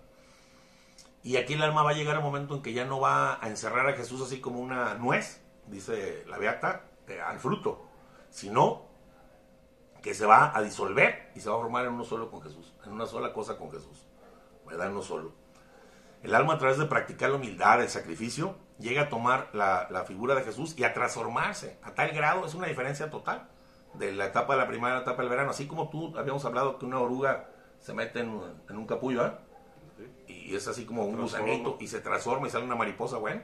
[1.22, 3.48] Y aquí el alma va a llegar al momento en que ya no va a
[3.48, 7.86] encerrar a Jesús así como una nuez, dice la beata, eh, al fruto,
[8.28, 8.82] sino
[10.02, 12.74] que se va a disolver y se va a formar en uno solo con Jesús,
[12.84, 14.06] en una sola cosa con Jesús,
[14.66, 14.88] ¿verdad?
[14.88, 15.32] En uno solo.
[16.22, 20.04] El alma a través de practicar la humildad, el sacrificio, llega a tomar la, la
[20.04, 23.48] figura de Jesús y a transformarse a tal grado, es una diferencia total
[23.98, 26.86] de la etapa de la primavera etapa del verano, así como tú habíamos hablado que
[26.86, 29.32] una oruga se mete en, en un capullo, ¿eh?
[30.26, 33.42] y es así como un gusanito y se transforma y sale una mariposa, bueno,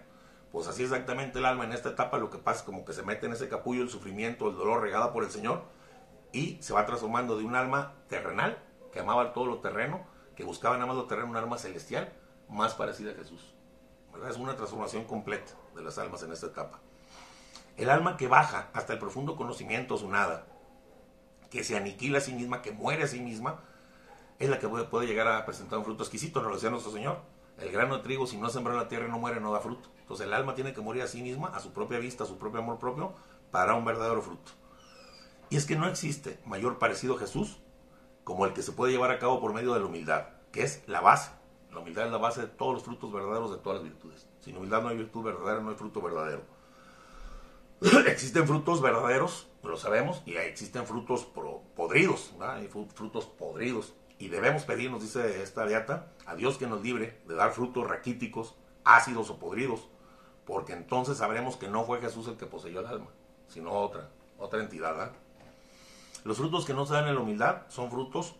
[0.52, 3.02] pues así exactamente el alma en esta etapa lo que pasa es como que se
[3.02, 5.62] mete en ese capullo el sufrimiento, el dolor regada por el Señor
[6.32, 8.58] y se va transformando de un alma terrenal
[8.92, 12.12] que amaba todo lo terreno, que buscaba nada más lo terreno, un alma celestial
[12.48, 13.54] más parecida a Jesús.
[14.12, 14.30] ¿verdad?
[14.30, 16.80] Es una transformación completa de las almas en esta etapa.
[17.80, 20.44] El alma que baja hasta el profundo conocimiento, su nada,
[21.48, 23.60] que se aniquila a sí misma, que muere a sí misma,
[24.38, 27.22] es la que puede llegar a presentar un fruto exquisito, nos lo decía nuestro Señor.
[27.56, 29.88] El grano de trigo, si no sembrado en la tierra, no muere, no da fruto.
[29.98, 32.36] Entonces el alma tiene que morir a sí misma, a su propia vista, a su
[32.36, 33.14] propio amor propio,
[33.50, 34.52] para un verdadero fruto.
[35.48, 37.62] Y es que no existe mayor parecido a Jesús
[38.24, 40.86] como el que se puede llevar a cabo por medio de la humildad, que es
[40.86, 41.30] la base.
[41.72, 44.28] La humildad es la base de todos los frutos verdaderos de todas las virtudes.
[44.40, 46.59] Sin humildad no hay virtud verdadera, no hay fruto verdadero.
[48.06, 51.26] existen frutos verdaderos, lo sabemos, y existen frutos
[51.74, 53.94] podridos, hay frutos podridos.
[54.18, 58.54] Y debemos pedirnos, dice esta beata, a Dios que nos libre de dar frutos raquíticos,
[58.84, 59.88] ácidos o podridos,
[60.44, 63.08] porque entonces sabremos que no fue Jesús el que poseyó el alma,
[63.48, 65.12] sino otra, otra entidad.
[66.24, 68.34] Los frutos que no se dan en la humildad son frutos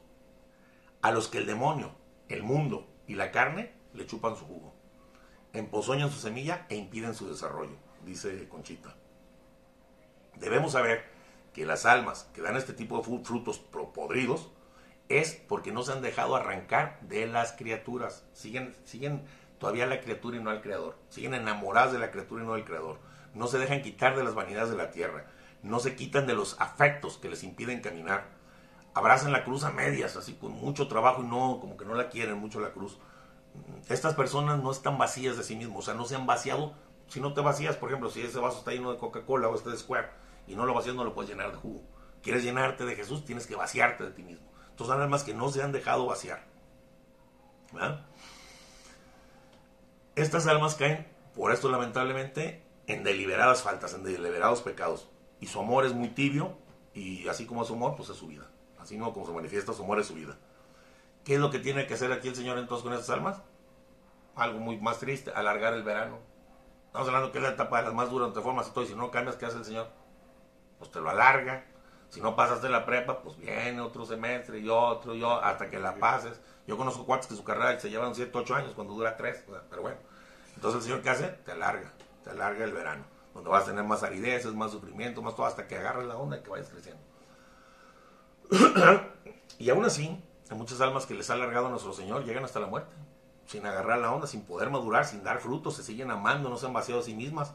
[1.01, 1.93] a los que el demonio,
[2.29, 4.75] el mundo y la carne le chupan su jugo,
[5.55, 9.00] empozoñan su semilla e impiden su desarrollo, dice Conchita.
[10.37, 11.05] Debemos saber
[11.53, 14.51] que las almas que dan este tipo de frutos podridos
[15.09, 18.25] es porque no se han dejado arrancar de las criaturas.
[18.33, 19.25] Siguen, siguen
[19.59, 20.97] todavía la criatura y no al creador.
[21.09, 22.99] Siguen enamoradas de la criatura y no del creador.
[23.35, 25.27] No se dejan quitar de las vanidades de la tierra.
[25.63, 28.29] No se quitan de los afectos que les impiden caminar.
[28.95, 32.09] Abrazan la cruz a medias, así con mucho trabajo y no, como que no la
[32.09, 32.99] quieren mucho la cruz.
[33.89, 36.75] Estas personas no están vacías de sí mismos, o sea, no se han vaciado.
[37.11, 39.71] Si no te vacías, por ejemplo, si ese vaso está lleno de Coca-Cola o este
[39.71, 40.11] de Square
[40.47, 41.83] y no lo vacías, no lo puedes llenar de jugo.
[42.23, 44.47] Quieres llenarte de Jesús, tienes que vaciarte de ti mismo.
[44.71, 46.47] Entonces, nada más que no se han dejado vaciar.
[50.15, 55.09] Estas almas caen, por esto lamentablemente, en deliberadas faltas, en deliberados pecados.
[55.41, 56.57] Y su amor es muy tibio,
[56.95, 58.49] y así como es su amor, pues es su vida.
[58.79, 60.39] Así no como se manifiesta su amor es su vida.
[61.25, 63.43] ¿Qué es lo que tiene que hacer aquí el Señor entonces con estas almas?
[64.37, 66.30] Algo muy más triste, alargar el verano.
[66.91, 68.89] Estamos hablando que es la etapa de las más duras, te formas y todo, y
[68.89, 69.87] si no cambias, ¿qué hace el Señor?
[70.77, 71.65] Pues te lo alarga.
[72.09, 75.79] Si no pasaste la prepa, pues viene otro semestre y otro y otro, hasta que
[75.79, 76.41] la pases.
[76.67, 79.83] Yo conozco cuates que su carrera se llevan 7, 8 años cuando dura 3, pero
[79.83, 79.99] bueno.
[80.57, 81.29] Entonces el Señor, ¿qué hace?
[81.29, 81.93] Te alarga,
[82.25, 85.69] te alarga el verano, donde vas a tener más arideces, más sufrimiento, más todo, hasta
[85.69, 87.01] que agarres la onda y que vayas creciendo.
[89.61, 92.59] y aún así, hay muchas almas que les ha alargado a nuestro Señor llegan hasta
[92.59, 92.93] la muerte,
[93.51, 96.67] sin agarrar la onda, sin poder madurar, sin dar frutos, se siguen amando, no se
[96.67, 97.53] han vaciado a sí mismas.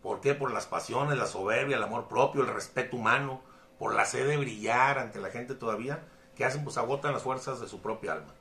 [0.00, 0.32] ¿Por qué?
[0.32, 3.42] Por las pasiones, la soberbia, el amor propio, el respeto humano,
[3.76, 6.04] por la sed de brillar ante la gente todavía,
[6.36, 6.62] que hacen?
[6.62, 8.32] Pues agotan las fuerzas de su propia alma.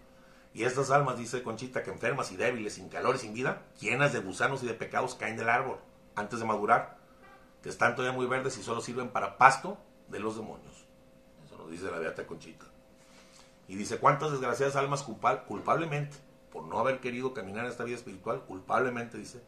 [0.54, 4.14] Y estas almas, dice Conchita, que enfermas y débiles, sin calor y sin vida, llenas
[4.14, 5.80] de gusanos y de pecados, caen del árbol
[6.14, 7.00] antes de madurar,
[7.64, 9.80] que están todavía muy verdes y solo sirven para pasto
[10.10, 10.86] de los demonios.
[11.44, 12.66] Eso nos dice la Beata Conchita.
[13.68, 16.18] Y dice, ¿cuántas desgraciadas almas culpablemente,
[16.54, 19.44] por no haber querido caminar en esta vida espiritual, culpablemente, dice,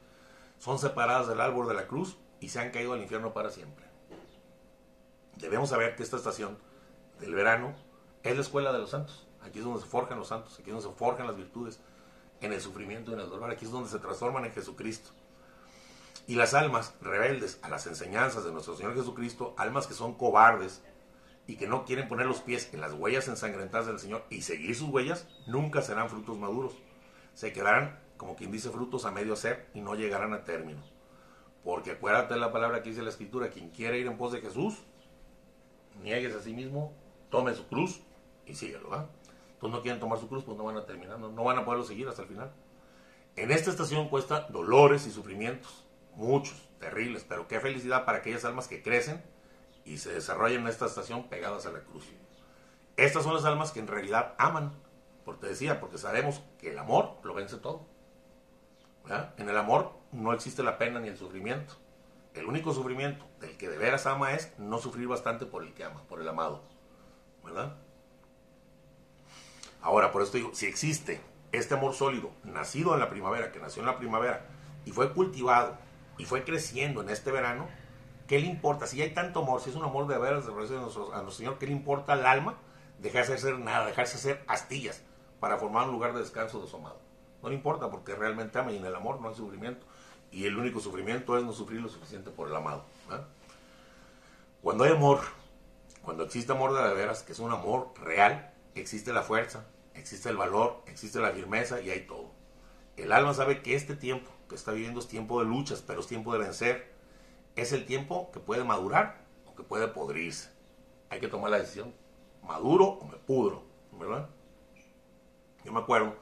[0.58, 3.86] son separadas del árbol de la cruz y se han caído al infierno para siempre?
[5.38, 6.58] debemos saber que esta estación
[7.20, 7.76] del verano
[8.24, 9.28] es la escuela de los santos.
[9.42, 11.80] Aquí es donde se forjan los santos, aquí es donde se forjan las virtudes,
[12.42, 13.52] en el sufrimiento y en el dolor.
[13.52, 15.12] Aquí es donde se transforman en Jesucristo.
[16.28, 20.82] Y las almas rebeldes a las enseñanzas de nuestro Señor Jesucristo, almas que son cobardes
[21.46, 24.76] y que no quieren poner los pies en las huellas ensangrentadas del Señor y seguir
[24.76, 26.74] sus huellas, nunca serán frutos maduros.
[27.36, 30.82] Se quedarán, como quien dice, frutos a medio hacer y no llegarán a término.
[31.64, 34.42] Porque acuérdate de la palabra que dice la Escritura, quien quiere ir en pos de
[34.42, 34.84] Jesús,
[36.02, 36.94] niegues a sí mismo,
[37.30, 38.02] tome su cruz
[38.46, 38.90] y síguelo.
[38.90, 39.10] ¿va?
[39.54, 41.86] Entonces no quieren tomar su cruz, pues no van a terminar, no, van a poderlo
[41.86, 42.54] seguir hasta el final.
[43.36, 48.68] En esta estación cuesta dolores y sufrimientos, muchos, terribles, pero qué felicidad para aquellas almas
[48.68, 49.22] que crecen
[49.84, 52.06] y se desarrollan en esta estación pegadas a la cruz.
[52.96, 54.74] Estas son las almas que en realidad aman,
[55.26, 57.88] porque te decía, porque sabemos que el amor lo vence todo.
[59.38, 61.74] En el amor no existe la pena ni el sufrimiento.
[62.34, 65.86] el único sufrimiento del que de veras ama es no sufrir bastante por el que
[65.86, 66.64] ama, por el amado.
[67.44, 67.78] ¿Verdad?
[69.82, 71.22] Ahora, por esto digo, si existe
[71.54, 74.46] este amor sólido, nacido en la primavera, que nació en la primavera,
[74.84, 75.78] y fue cultivado,
[76.18, 77.68] y fue creciendo en este verano,
[78.28, 78.86] ¿qué le importa?
[78.86, 81.68] Si hay tanto amor, si es un amor de veras de a nuestro Señor, ¿qué
[81.68, 82.58] le importa al alma?
[83.00, 85.04] Dejarse hacer nada, dejarse hacer astillas
[85.46, 86.98] para formar un lugar de descanso de su amado.
[87.44, 89.86] No le importa porque realmente ama y en el amor no hay sufrimiento.
[90.32, 92.84] Y el único sufrimiento es no sufrir lo suficiente por el amado.
[94.64, 95.20] Cuando hay amor,
[96.02, 100.36] cuando existe amor de veras, que es un amor real, existe la fuerza, existe el
[100.36, 102.32] valor, existe la firmeza y hay todo.
[102.98, 106.08] El alma sabe que este tiempo que está viviendo es tiempo de luchas, pero es
[106.08, 106.92] tiempo de vencer.
[107.56, 110.50] Es el tiempo que puede madurar o que puede podrirse.
[111.12, 111.94] Hay que tomar la decisión.
[112.42, 113.62] ¿Maduro o me pudro?
[113.92, 114.28] ¿Verdad?
[115.66, 116.14] Yo me acuerdo,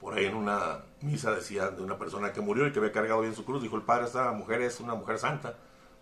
[0.00, 3.20] por ahí en una misa decía de una persona que murió y que había cargado
[3.20, 3.62] bien su cruz.
[3.62, 5.54] Dijo el padre, esta mujer es una mujer santa,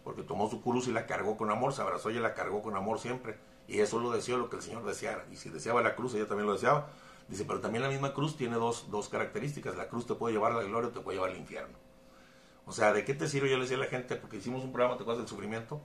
[0.05, 2.77] porque tomó su cruz y la cargó con amor, se abrazó y la cargó con
[2.77, 3.37] amor siempre.
[3.67, 5.27] Y eso lo deseó lo que el Señor deseara.
[5.31, 6.87] Y si deseaba la cruz, ella también lo deseaba.
[7.29, 9.77] Dice, pero también la misma cruz tiene dos, dos características.
[9.77, 11.77] La cruz te puede llevar a la gloria o te puede llevar al infierno.
[12.65, 13.51] O sea, ¿de qué te sirve?
[13.51, 15.81] Yo le decía a la gente, porque hicimos un programa, ¿te acuerdas del sufrimiento?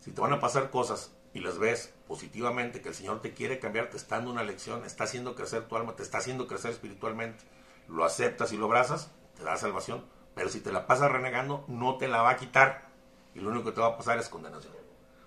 [0.00, 3.58] Si te van a pasar cosas y las ves positivamente, que el Señor te quiere
[3.58, 6.70] cambiar, te está dando una lección, está haciendo crecer tu alma, te está haciendo crecer
[6.70, 7.44] espiritualmente,
[7.88, 10.02] lo aceptas y lo abrazas, te da salvación.
[10.34, 12.88] Pero si te la pasas renegando, no te la va a quitar.
[13.34, 14.72] Y lo único que te va a pasar es condenación.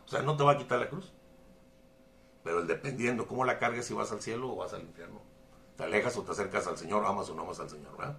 [0.03, 1.13] O sea, no te va a quitar la cruz.
[2.43, 5.21] Pero el dependiendo cómo la cargues, si vas al cielo o vas al infierno.
[5.77, 8.17] Te alejas o te acercas al Señor, amas o no amas al Señor, ¿verdad?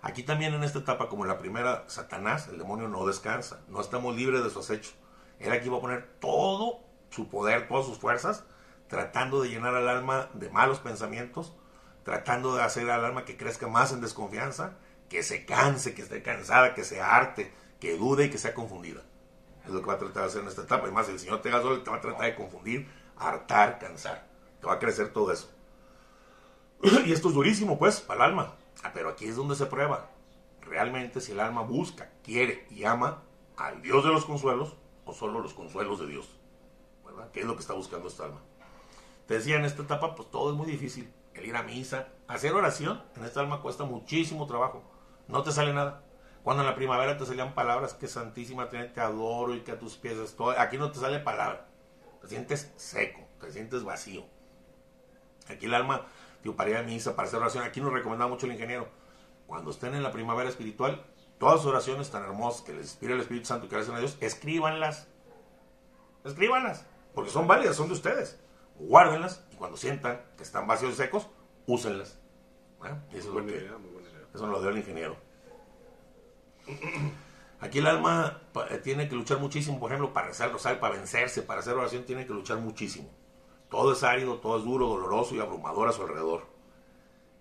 [0.00, 3.60] Aquí también en esta etapa, como en la primera, Satanás, el demonio, no descansa.
[3.68, 4.92] No estamos libres de su acecho.
[5.40, 8.44] Él aquí va a poner todo su poder, todas sus fuerzas,
[8.88, 11.54] tratando de llenar al alma de malos pensamientos,
[12.04, 14.76] tratando de hacer al alma que crezca más en desconfianza,
[15.08, 19.02] que se canse, que esté cansada, que se arte, que dude y que sea confundida.
[19.64, 20.88] Es lo que va a tratar de hacer en esta etapa.
[20.88, 21.56] Y más, el Señor te, te
[21.90, 24.26] va a tratar de confundir, hartar, cansar.
[24.60, 25.50] Te va a crecer todo eso.
[27.06, 28.54] Y esto es durísimo, pues, para el alma.
[28.82, 30.10] Ah, pero aquí es donde se prueba.
[30.62, 33.22] Realmente si el alma busca, quiere y ama
[33.56, 34.76] al Dios de los consuelos
[35.12, 36.28] solo los consuelos de Dios.
[37.04, 37.30] ¿Verdad?
[37.32, 38.40] ¿Qué es lo que está buscando esta alma?
[39.26, 41.12] Te decía, en esta etapa, pues todo es muy difícil.
[41.34, 44.82] El ir a misa, hacer oración, en esta alma cuesta muchísimo trabajo.
[45.28, 46.02] No te sale nada.
[46.42, 49.96] Cuando en la primavera te salían palabras que Santísima te adoro y que a tus
[49.96, 50.56] pies estoy.
[50.58, 51.68] Aquí no te sale palabra.
[52.20, 54.24] Te sientes seco, te sientes vacío.
[55.48, 56.06] Aquí el alma
[56.42, 57.64] digo, para ir a misa, para hacer oración.
[57.64, 58.88] Aquí nos recomendaba mucho el ingeniero.
[59.46, 61.04] Cuando estén en la primavera espiritual,
[61.40, 64.00] todas sus oraciones tan hermosas que les inspira el Espíritu Santo y que agradecen a
[64.00, 65.08] Dios, escríbanlas.
[66.22, 66.84] Escríbanlas.
[67.14, 68.38] Porque son válidas, son de ustedes.
[68.78, 71.26] Guárdenlas y cuando sientan que están vacíos y secos,
[71.66, 72.18] úsenlas.
[73.12, 73.70] Eso, es lo que,
[74.34, 75.16] eso lo dio el ingeniero.
[77.60, 80.94] Aquí el alma eh, tiene que luchar muchísimo, por ejemplo, para rezar el rosario, para
[80.94, 83.08] vencerse, para hacer oración, tiene que luchar muchísimo.
[83.70, 86.46] Todo es árido, todo es duro, doloroso y abrumador a su alrededor.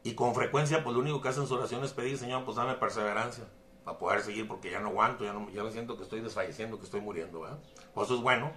[0.04, 2.76] Y con frecuencia, pues lo único que hacen su oración es pedir, Señor, pues dame
[2.76, 3.46] perseverancia
[3.89, 6.78] para poder seguir, porque ya no aguanto, ya, no, ya me siento que estoy desfalleciendo,
[6.78, 7.41] que estoy muriendo.
[7.41, 7.58] ¿verdad?
[7.93, 8.52] Pues eso es bueno.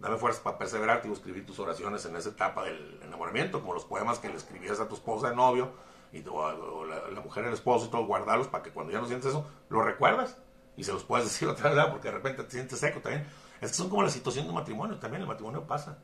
[0.00, 3.84] Dame fuerza para perseverar y escribir tus oraciones en esa etapa del enamoramiento, como los
[3.84, 5.70] poemas que le escribías a tu esposa de novio,
[6.12, 9.06] y o, la, la, mujer, el esposo y todo, guardarlos para que cuando ya no
[9.06, 10.36] sientes eso, lo recuerdas
[10.76, 13.26] y se los puedes decir otra vez, porque de repente te sientes seco también.
[13.60, 15.98] Estas son como la situación de matrimonio, también el matrimonio pasa.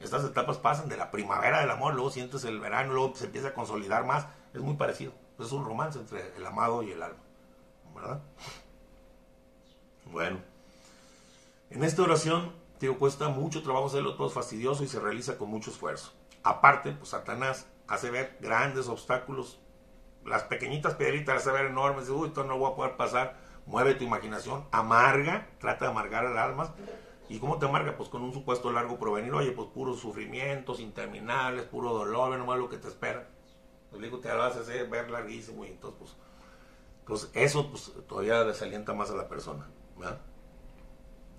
[0.00, 3.48] Estas etapas pasan de la primavera del amor, luego sientes el verano, luego se empieza
[3.48, 4.26] a consolidar más.
[4.52, 5.12] Es muy parecido.
[5.38, 7.27] Es un romance entre el amado y el alma.
[8.00, 8.22] ¿Verdad?
[10.12, 10.38] Bueno.
[11.70, 15.50] En esta oración, digo, cuesta mucho trabajo hacerlo, todo es fastidioso y se realiza con
[15.50, 16.12] mucho esfuerzo.
[16.42, 19.58] Aparte, pues Satanás hace ver grandes obstáculos.
[20.24, 22.06] Las pequeñitas piedritas las hace ver enormes.
[22.06, 23.36] Dice, uy, esto no voy a poder pasar.
[23.66, 26.74] Mueve tu imaginación, amarga, trata de amargar el alma
[27.28, 27.94] ¿Y cómo te amarga?
[27.96, 32.58] Pues con un supuesto largo provenir, oye, pues puros sufrimientos interminables, puro dolor, no más
[32.58, 33.28] lo que te espera.
[33.90, 36.16] Pues digo, te lo vas hacer ver larguísimo y entonces, pues,
[37.08, 39.66] pues eso pues, todavía desalienta más a la persona.
[39.96, 40.20] ¿verdad?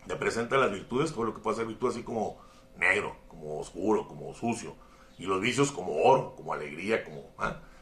[0.07, 2.41] Te presenta las virtudes, todo lo que puede ser virtud así como
[2.75, 4.75] negro, como oscuro, como sucio.
[5.17, 7.31] Y los vicios como oro, como alegría, como...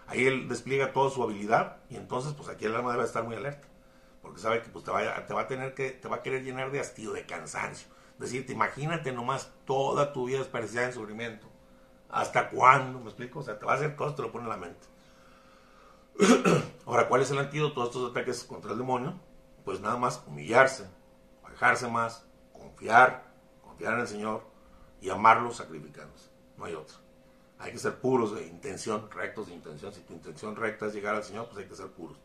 [0.07, 3.35] Ahí él despliega toda su habilidad y entonces pues aquí el alma debe estar muy
[3.35, 3.67] alerta.
[4.21, 6.43] Porque sabe que pues, te, va, te va a tener que, te va a querer
[6.43, 11.47] llenar de hastío, de cansancio decirte, imagínate nomás toda tu vida desperdiciada en sufrimiento.
[12.09, 12.99] ¿Hasta cuándo?
[12.99, 13.39] ¿Me explico?
[13.39, 14.87] O sea, te va a hacer cosas, te lo pone en la mente.
[16.85, 19.19] Ahora, ¿cuál es el antídoto a estos ataques contra el demonio?
[19.63, 20.89] Pues nada más humillarse,
[21.43, 24.43] alejarse más, confiar, confiar en el Señor
[25.01, 26.29] y amarlo sacrificándose.
[26.57, 26.97] No hay otro.
[27.59, 29.93] Hay que ser puros de intención, rectos de intención.
[29.93, 32.17] Si tu intención recta es llegar al Señor, pues hay que ser puros.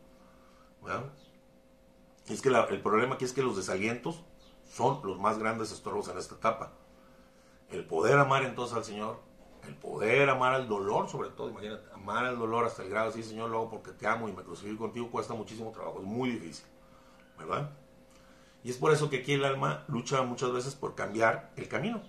[2.29, 4.23] es que el problema aquí es que los desalientos
[4.73, 6.73] son los más grandes estorbos en esta etapa.
[7.71, 9.21] El poder amar entonces al Señor,
[9.67, 13.25] el poder amar al dolor sobre todo, imagínate, amar al dolor hasta el grado decir,
[13.25, 16.31] Señor, lo hago porque te amo y me crucifico contigo, cuesta muchísimo trabajo, es muy
[16.31, 16.67] difícil,
[17.39, 17.71] ¿verdad?
[18.65, 22.01] Y es por eso que aquí el alma lucha muchas veces por cambiar el camino.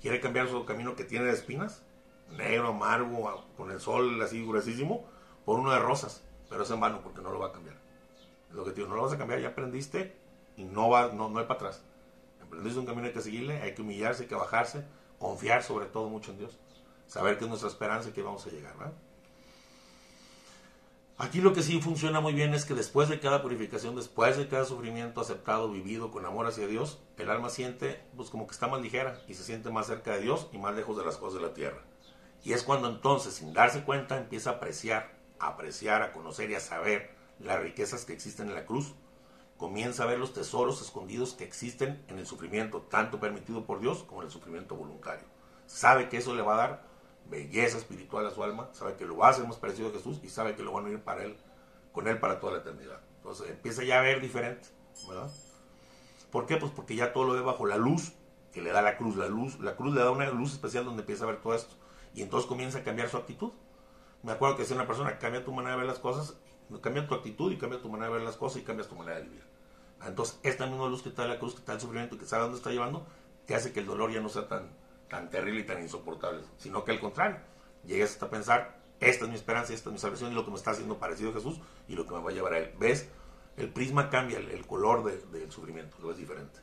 [0.00, 1.82] Quiere cambiar su camino que tiene de espinas,
[2.30, 5.06] negro, amargo, con el sol así gruesísimo,
[5.44, 6.22] por uno de rosas.
[6.50, 7.76] Pero es en vano porque no lo va a cambiar.
[8.52, 10.14] Lo que te no lo vas a cambiar, ya aprendiste
[10.56, 11.82] y no va, no, no hay para atrás.
[12.44, 14.84] Aprendiste un camino, hay que seguirle, hay que humillarse, hay que bajarse,
[15.18, 16.58] confiar sobre todo mucho en Dios.
[17.06, 18.94] Saber que es nuestra esperanza y que vamos a llegar, ¿verdad?
[21.18, 24.48] Aquí lo que sí funciona muy bien es que después de cada purificación, después de
[24.48, 28.66] cada sufrimiento aceptado, vivido con amor hacia Dios, el alma siente pues como que está
[28.66, 31.40] más ligera y se siente más cerca de Dios y más lejos de las cosas
[31.40, 31.82] de la tierra.
[32.44, 36.54] Y es cuando entonces, sin darse cuenta, empieza a apreciar, a apreciar, a conocer y
[36.54, 38.94] a saber las riquezas que existen en la cruz.
[39.56, 44.04] Comienza a ver los tesoros escondidos que existen en el sufrimiento, tanto permitido por Dios
[44.04, 45.24] como en el sufrimiento voluntario.
[45.66, 46.82] Sabe que eso le va a dar
[47.30, 50.20] belleza espiritual a su alma, sabe que lo va a hacer más parecido a Jesús
[50.22, 51.36] y sabe que lo van a ir para él,
[51.92, 53.00] con él para toda la eternidad.
[53.16, 54.68] Entonces empieza ya a ver diferente,
[55.08, 55.30] ¿verdad?
[56.30, 56.58] ¿Por qué?
[56.58, 58.12] Pues porque ya todo lo ve bajo la luz
[58.52, 59.16] que le da la cruz.
[59.16, 61.74] La luz, la cruz le da una luz especial donde empieza a ver todo esto.
[62.14, 63.52] Y entonces comienza a cambiar su actitud.
[64.22, 66.36] Me acuerdo que si una persona cambia tu manera de ver las cosas,
[66.80, 69.18] cambia tu actitud y cambia tu manera de ver las cosas y cambias tu manera
[69.18, 69.44] de vivir.
[70.04, 72.58] Entonces, esta misma luz que está la cruz, que está el sufrimiento, que sabe dónde
[72.58, 73.06] está llevando,
[73.46, 74.70] te hace que el dolor ya no sea tan,
[75.08, 77.38] tan terrible y tan insoportable, sino que al contrario,
[77.84, 80.56] llegues hasta pensar, esta es mi esperanza, esta es mi salvación y lo que me
[80.56, 82.74] está haciendo parecido a Jesús y lo que me va a llevar a Él.
[82.78, 83.08] ¿Ves?
[83.56, 86.60] El prisma cambia, el, color del sufrimiento, lo es diferente.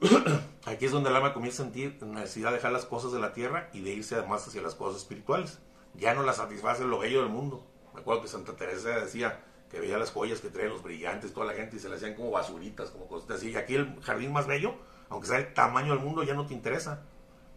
[0.66, 3.32] Aquí es donde el alma comienza a sentir necesidad de dejar las cosas de la
[3.32, 5.58] tierra y de irse además hacia las cosas espirituales.
[5.94, 7.66] Ya no la satisface lo bello del mundo.
[7.94, 11.46] Me acuerdo que Santa Teresa decía que veía las joyas que traen los brillantes, toda
[11.46, 13.50] la gente, y se le hacían como basuritas, como cosas así.
[13.50, 14.74] Y aquí el jardín más bello
[15.12, 17.02] aunque sea el tamaño del mundo, ya no te interesa.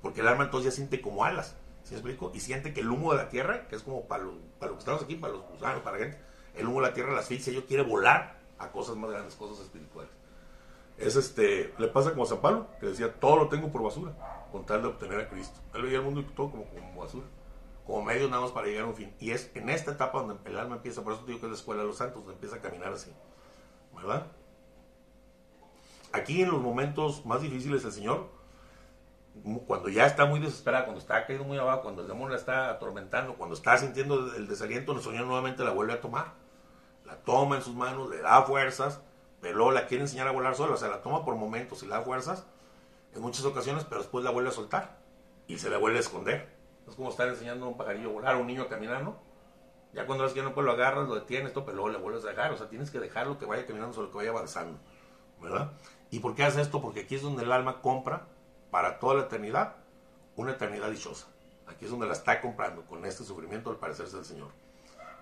[0.02, 1.56] Porque el alma entonces ya siente como alas.
[1.84, 2.32] ¿Sí me explico?
[2.34, 4.26] Y siente que el humo de la tierra, que es como para,
[4.60, 6.20] para los que estamos aquí, para los gusanos, para la gente,
[6.56, 9.64] el humo de la tierra la asfixia, yo quiere volar a cosas más grandes, cosas
[9.64, 10.12] espirituales.
[10.98, 14.14] Es este, le pasa como a San Pablo, que decía, todo lo tengo por basura,
[14.52, 15.58] con tal de obtener a Cristo.
[15.74, 16.66] Él veía el mundo y todo como
[17.00, 17.26] basura,
[17.86, 19.14] como medio nada más para llegar a un fin.
[19.20, 21.58] Y es en esta etapa donde el alma empieza, por eso digo que es la
[21.58, 23.12] escuela de los santos, donde empieza a caminar así.
[23.94, 24.28] ¿Verdad?
[26.12, 28.30] Aquí en los momentos más difíciles el Señor,
[29.68, 32.70] cuando ya está muy desesperada, cuando está caído muy abajo, cuando el demonio la está
[32.70, 36.34] atormentando, cuando está sintiendo el desaliento, el Señor nuevamente la vuelve a tomar.
[37.06, 39.02] La toma en sus manos, le da fuerzas,
[39.42, 41.86] pero luego la quiere enseñar a volar sola, o sea, la toma por momentos y
[41.86, 42.46] le da fuerzas
[43.14, 44.98] en muchas ocasiones, pero después la vuelve a soltar
[45.48, 46.55] y se la vuelve a esconder.
[46.88, 49.18] Es como estar enseñando a un pajarillo a volar, a un niño a caminar, ¿no?
[49.94, 52.30] Ya cuando ves que no puede lo agarras, lo detienes, pero luego le vuelves a
[52.30, 54.78] dejar, o sea, tienes que dejarlo que vaya caminando sobre que vaya avanzando,
[55.42, 55.72] ¿verdad?
[56.12, 56.82] ¿Y por qué hace esto?
[56.82, 58.28] Porque aquí es donde el alma compra
[58.72, 59.78] para toda la eternidad
[60.36, 61.28] una eternidad dichosa.
[61.68, 64.50] Aquí es donde la está comprando con este sufrimiento al parecerse del Señor.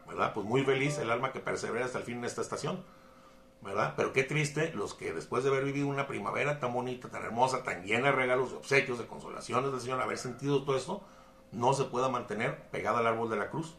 [0.07, 0.33] ¿Verdad?
[0.33, 2.83] Pues muy feliz el alma que persevera hasta el fin en esta estación.
[3.61, 3.93] ¿Verdad?
[3.95, 7.63] Pero qué triste los que después de haber vivido una primavera tan bonita, tan hermosa,
[7.63, 11.01] tan llena de regalos, de obsequios, de consolaciones del Señor, haber sentido todo esto,
[11.53, 13.75] no se pueda mantener pegada al árbol de la cruz.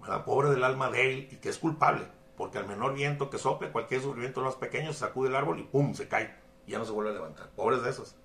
[0.00, 0.24] ¿Verdad?
[0.24, 3.70] Pobre del alma de él y que es culpable porque al menor viento que sople,
[3.70, 5.94] cualquier sufrimiento más pequeño, se sacude el árbol y ¡pum!
[5.94, 6.34] se cae.
[6.66, 7.48] Y ya no se vuelve a levantar.
[7.50, 8.16] Pobres de esos.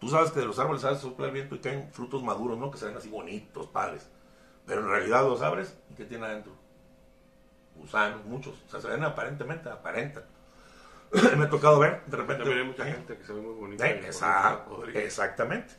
[0.00, 2.70] Tú sabes que de los árboles sabes sopla el viento y caen frutos maduros, ¿no?
[2.70, 4.10] Que se ven así bonitos, padres.
[4.66, 6.52] Pero en realidad los abres y ¿qué tiene adentro?
[7.76, 8.54] Gusanos, muchos.
[8.66, 10.24] O sea, se ven aparentemente, aparentan.
[11.36, 12.42] Me ha tocado ver, de repente.
[12.42, 13.84] También hay mucha gente que se ve muy bonita.
[14.94, 15.74] exactamente.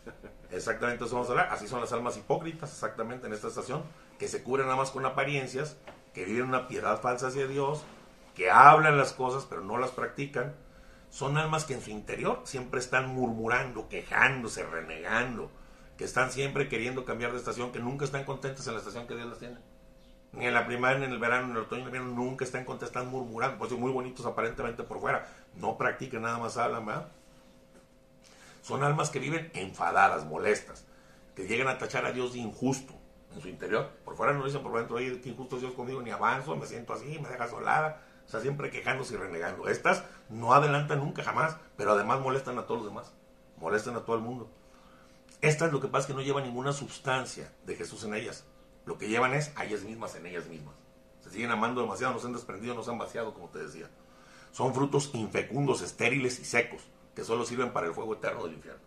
[0.55, 1.49] Exactamente, eso vamos a hablar.
[1.51, 3.83] Así son las almas hipócritas, exactamente, en esta estación,
[4.17, 5.77] que se cubren nada más con apariencias
[6.13, 7.83] que viven una piedad falsa hacia Dios,
[8.35, 10.55] que hablan las cosas pero no las practican,
[11.09, 15.51] son almas que en su interior siempre están murmurando, quejándose, renegando,
[15.97, 19.15] que están siempre queriendo cambiar de estación, que nunca están contentas en la estación que
[19.15, 19.57] Dios las tiene.
[20.31, 22.01] Ni en la primavera, ni en el verano, ni en el otoño, ni en el
[22.01, 26.37] invierno, nunca están contentas, están murmurando, pues muy bonitos aparentemente por fuera, no practican, nada
[26.37, 27.07] más hablan, ¿verdad?
[28.65, 30.85] Son almas que viven enfadadas, molestas,
[31.35, 32.95] que llegan a tachar a Dios de injusto,
[33.35, 33.91] en su interior.
[34.03, 36.65] Por fuera no dicen por dentro, oye, qué injusto es Dios conmigo, ni avanzo, me
[36.65, 38.01] siento así, me deja solada.
[38.25, 39.67] O sea, siempre quejándose y renegando.
[39.67, 43.13] Estas no adelantan nunca, jamás, pero además molestan a todos los demás.
[43.57, 44.49] Molestan a todo el mundo.
[45.41, 48.45] Estas lo que pasa es que no llevan ninguna sustancia de Jesús en ellas.
[48.87, 50.73] Lo que llevan es a ellas mismas, en ellas mismas.
[51.19, 53.91] Se siguen amando demasiado, no se han desprendido, no se han vaciado, como te decía.
[54.51, 56.81] Son frutos infecundos, estériles y secos,
[57.15, 58.81] que solo sirven para el fuego eterno del infierno.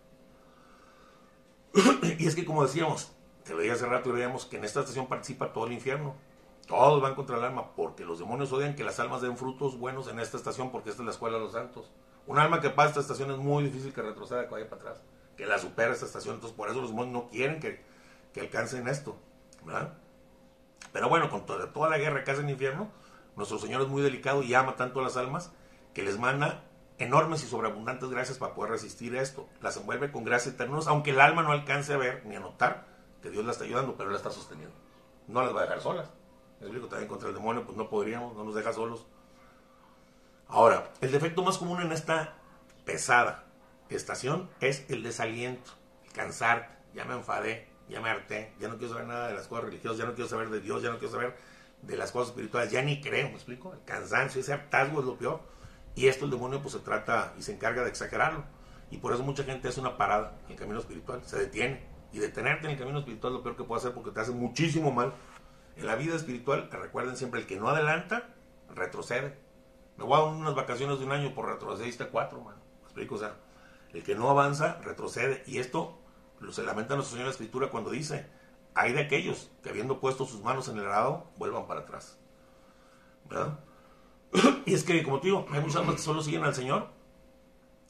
[2.19, 3.11] y es que, como decíamos,
[3.43, 6.15] te lo dije hace rato y veíamos que en esta estación participa todo el infierno.
[6.67, 10.07] Todos van contra el alma porque los demonios odian que las almas den frutos buenos
[10.07, 11.91] en esta estación porque esta es la escuela de los santos.
[12.27, 15.01] Un alma que pasa esta estación es muy difícil que retroceda, que vaya para atrás,
[15.35, 16.35] que la supere esta estación.
[16.35, 17.81] Entonces por eso los demonios no quieren que,
[18.33, 19.17] que alcancen esto.
[19.65, 19.93] ¿verdad?
[20.91, 22.89] Pero bueno, con toda, toda la guerra que hace el infierno,
[23.35, 25.51] nuestro Señor es muy delicado y ama tanto a las almas
[25.93, 26.63] que les manda
[26.99, 29.49] enormes y sobreabundantes gracias para poder resistir esto.
[29.61, 32.87] Las envuelve con gracias eternas, aunque el alma no alcance a ver ni a notar
[33.21, 34.75] que Dios la está ayudando, pero la está sosteniendo.
[35.27, 36.09] No las va a dejar solas.
[36.59, 39.05] Me explico, también contra el demonio, pues no podríamos, no nos deja solos.
[40.47, 42.33] Ahora, el defecto más común en esta
[42.85, 43.45] pesada
[43.89, 45.71] estación es el desaliento,
[46.05, 49.47] el cansar, ya me enfadé, ya me harté, ya no quiero saber nada de las
[49.47, 51.37] cosas religiosas, ya no quiero saber de Dios, ya no quiero saber
[51.81, 53.73] de las cosas espirituales, ya ni creo, ¿me explico?
[53.73, 55.41] El cansancio, ese hartazgo es lo peor.
[55.99, 58.45] Y esto el demonio pues se trata y se encarga de exagerarlo.
[58.89, 61.85] Y por eso mucha gente hace una parada en el camino espiritual, se detiene.
[62.13, 64.31] Y detenerte en el camino espiritual es lo peor que puede hacer porque te hace
[64.31, 65.13] muchísimo mal.
[65.75, 68.29] En la vida espiritual, recuerden siempre, el que no adelanta,
[68.73, 69.37] retrocede.
[69.97, 72.55] Me voy a unas vacaciones de un año por retrocediste cuatro, man.
[72.77, 73.15] ¿Me explico?
[73.15, 73.35] O sea,
[73.91, 75.43] el que no avanza, retrocede.
[75.47, 75.99] Y esto
[76.39, 78.25] lo se lamenta nuestro Señor en la Escritura cuando dice,
[78.73, 82.17] hay de aquellos que habiendo puesto sus manos en el arado, vuelvan para atrás.
[83.29, 83.59] ¿Verdad?
[84.69, 86.89] Y es que, como te digo, hay muchas almas que solo siguen al Señor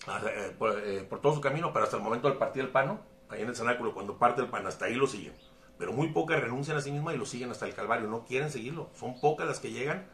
[0.08, 3.02] eh, por, eh, por, todo su camino, pero hasta el momento del partir el pan,
[3.28, 5.34] ahí en el cenáculo, cuando parte el pan, hasta ahí lo siguen.
[5.78, 8.50] Pero muy pocas renuncian a sí mismas y lo siguen hasta el Calvario, no quieren
[8.50, 8.90] seguirlo.
[8.94, 10.08] Son pocas las que llegan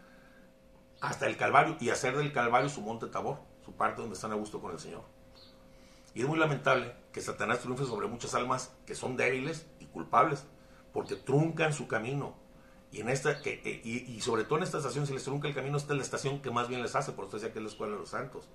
[1.02, 4.36] hasta el Calvario y hacer del Calvario su monte Tabor, su parte donde están a
[4.36, 5.04] gusto con el Señor.
[6.16, 10.48] Y es muy lamentable que Satanás triunfe sobre muchas almas que son débiles y culpables,
[10.94, 12.34] porque truncan su camino.
[12.96, 15.76] Y, en esta, que, y, sobre todo en esta estación, si les trunca el camino,
[15.76, 17.70] esta es la estación que más bien les hace, por eso decía que es la
[17.70, 18.48] escuela de los santos.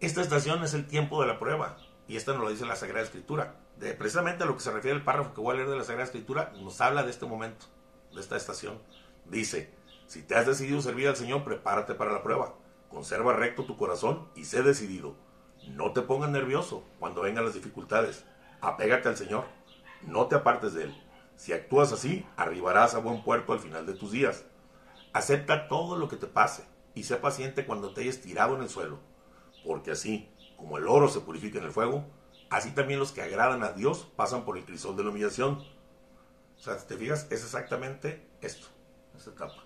[0.00, 1.76] Esta estación es el tiempo de la prueba,
[2.08, 3.54] y esta nos lo dice la Sagrada Escritura.
[3.76, 5.84] De, precisamente a lo que se refiere el párrafo que voy a leer de la
[5.84, 7.66] Sagrada Escritura, nos habla de este momento,
[8.12, 8.80] de esta estación.
[9.26, 9.72] Dice,
[10.08, 12.56] si te has decidido servir al Señor, prepárate para la prueba.
[12.88, 15.14] Conserva recto tu corazón y sé decidido.
[15.68, 18.24] No te pongas nervioso cuando vengan las dificultades.
[18.60, 19.44] Apégate al Señor.
[20.02, 21.09] No te apartes de Él.
[21.40, 24.44] Si actúas así, arribarás a buen puerto al final de tus días.
[25.14, 28.68] Acepta todo lo que te pase y sé paciente cuando te hayas tirado en el
[28.68, 28.98] suelo.
[29.64, 30.28] Porque así,
[30.58, 32.04] como el oro se purifica en el fuego,
[32.50, 35.64] así también los que agradan a Dios pasan por el crisol de la humillación.
[36.58, 38.66] O sea, si te fijas, es exactamente esto,
[39.16, 39.64] esta etapa.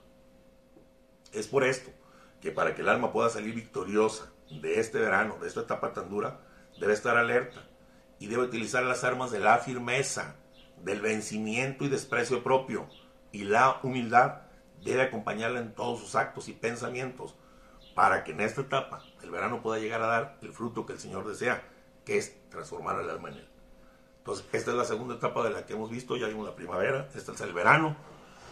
[1.33, 1.91] Es por esto
[2.41, 6.09] que para que el alma pueda salir victoriosa de este verano, de esta etapa tan
[6.09, 6.39] dura,
[6.79, 7.69] debe estar alerta
[8.21, 10.37] y debe utilizar las armas de la firmeza,
[10.83, 12.87] del vencimiento y desprecio propio.
[13.33, 14.43] Y la humildad
[14.83, 17.35] debe acompañarla en todos sus actos y pensamientos
[17.95, 20.99] para que en esta etapa el verano pueda llegar a dar el fruto que el
[20.99, 21.63] Señor desea,
[22.05, 23.49] que es transformar al alma en él.
[24.19, 27.09] Entonces, esta es la segunda etapa de la que hemos visto, ya vimos la primavera,
[27.15, 27.97] este es el verano,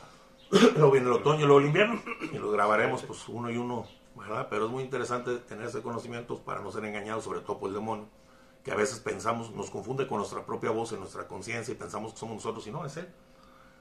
[0.51, 4.49] luego viene el otoño, luego el invierno, y lo grabaremos pues uno y uno, ¿verdad?
[4.51, 7.75] Pero es muy interesante tener ese conocimiento para no ser engañados, sobre todo por el
[7.75, 8.07] demonio,
[8.63, 12.13] que a veces pensamos, nos confunde con nuestra propia voz en nuestra conciencia y pensamos
[12.13, 13.09] que somos nosotros y no, es Él.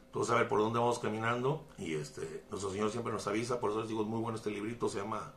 [0.08, 3.70] Entonces, a ver por dónde vamos caminando, y este, nuestro Señor siempre nos avisa, por
[3.70, 5.34] eso les digo, es muy bueno este librito, se llama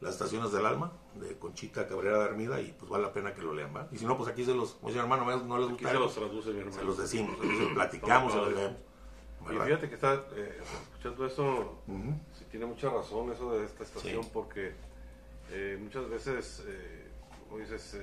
[0.00, 3.42] Las Estaciones del Alma, de Conchita Cabrera de Armida, y pues vale la pena que
[3.42, 3.86] lo lean, ¿va?
[3.92, 6.14] Y si no, pues aquí se los, dice mi hermano, no les gusta, se los
[6.14, 6.78] traduce mi hermano.
[6.78, 8.78] se los decimos, se los platicamos, se los leemos.
[9.50, 10.58] Y fíjate que está eh,
[10.90, 12.18] escuchando eso, uh -huh.
[12.32, 14.30] sí tiene mucha razón eso de esta estación, sí.
[14.32, 14.72] porque
[15.50, 17.08] eh, muchas veces, eh,
[17.46, 17.94] como dices,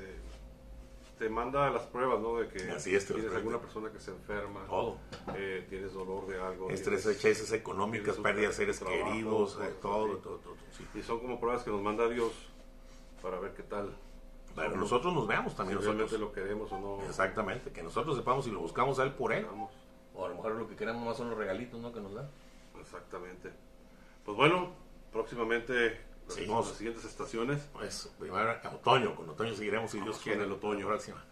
[1.17, 2.37] te manda las pruebas, ¿no?
[2.37, 4.97] De que Así es, tienes alguna persona que se enferma, todo.
[5.69, 6.69] tienes dolor de algo.
[6.69, 10.85] Estreses económicas, pérdidas de seres trabajo, queridos, todo, todo, todo, todo, sí.
[10.93, 12.31] Y son como pruebas que nos manda Dios
[13.21, 13.95] para ver qué tal.
[14.55, 15.79] Para que nosotros nos veamos también.
[15.79, 16.11] Si nosotros.
[16.11, 17.03] realmente lo queremos o no.
[17.05, 19.45] Exactamente, que nosotros sepamos y lo buscamos a Él por Él.
[19.45, 19.71] Vamos.
[20.13, 21.91] O a lo mejor lo que queremos más son los regalitos ¿no?
[21.91, 22.29] que nos dan.
[22.79, 23.51] Exactamente.
[24.23, 24.71] Pues bueno,
[25.11, 26.67] próximamente Seguimos.
[26.67, 27.61] las siguientes estaciones.
[27.73, 30.43] Pues primero otoño, con otoño seguiremos si Dios quiere.
[30.43, 30.87] el otoño.
[30.87, 31.23] Próxima.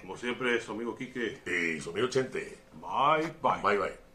[0.00, 1.40] Como siempre, su amigo Quique.
[1.76, 2.58] y su amigo Chente.
[2.74, 3.62] Bye, bye.
[3.62, 4.05] Bye bye.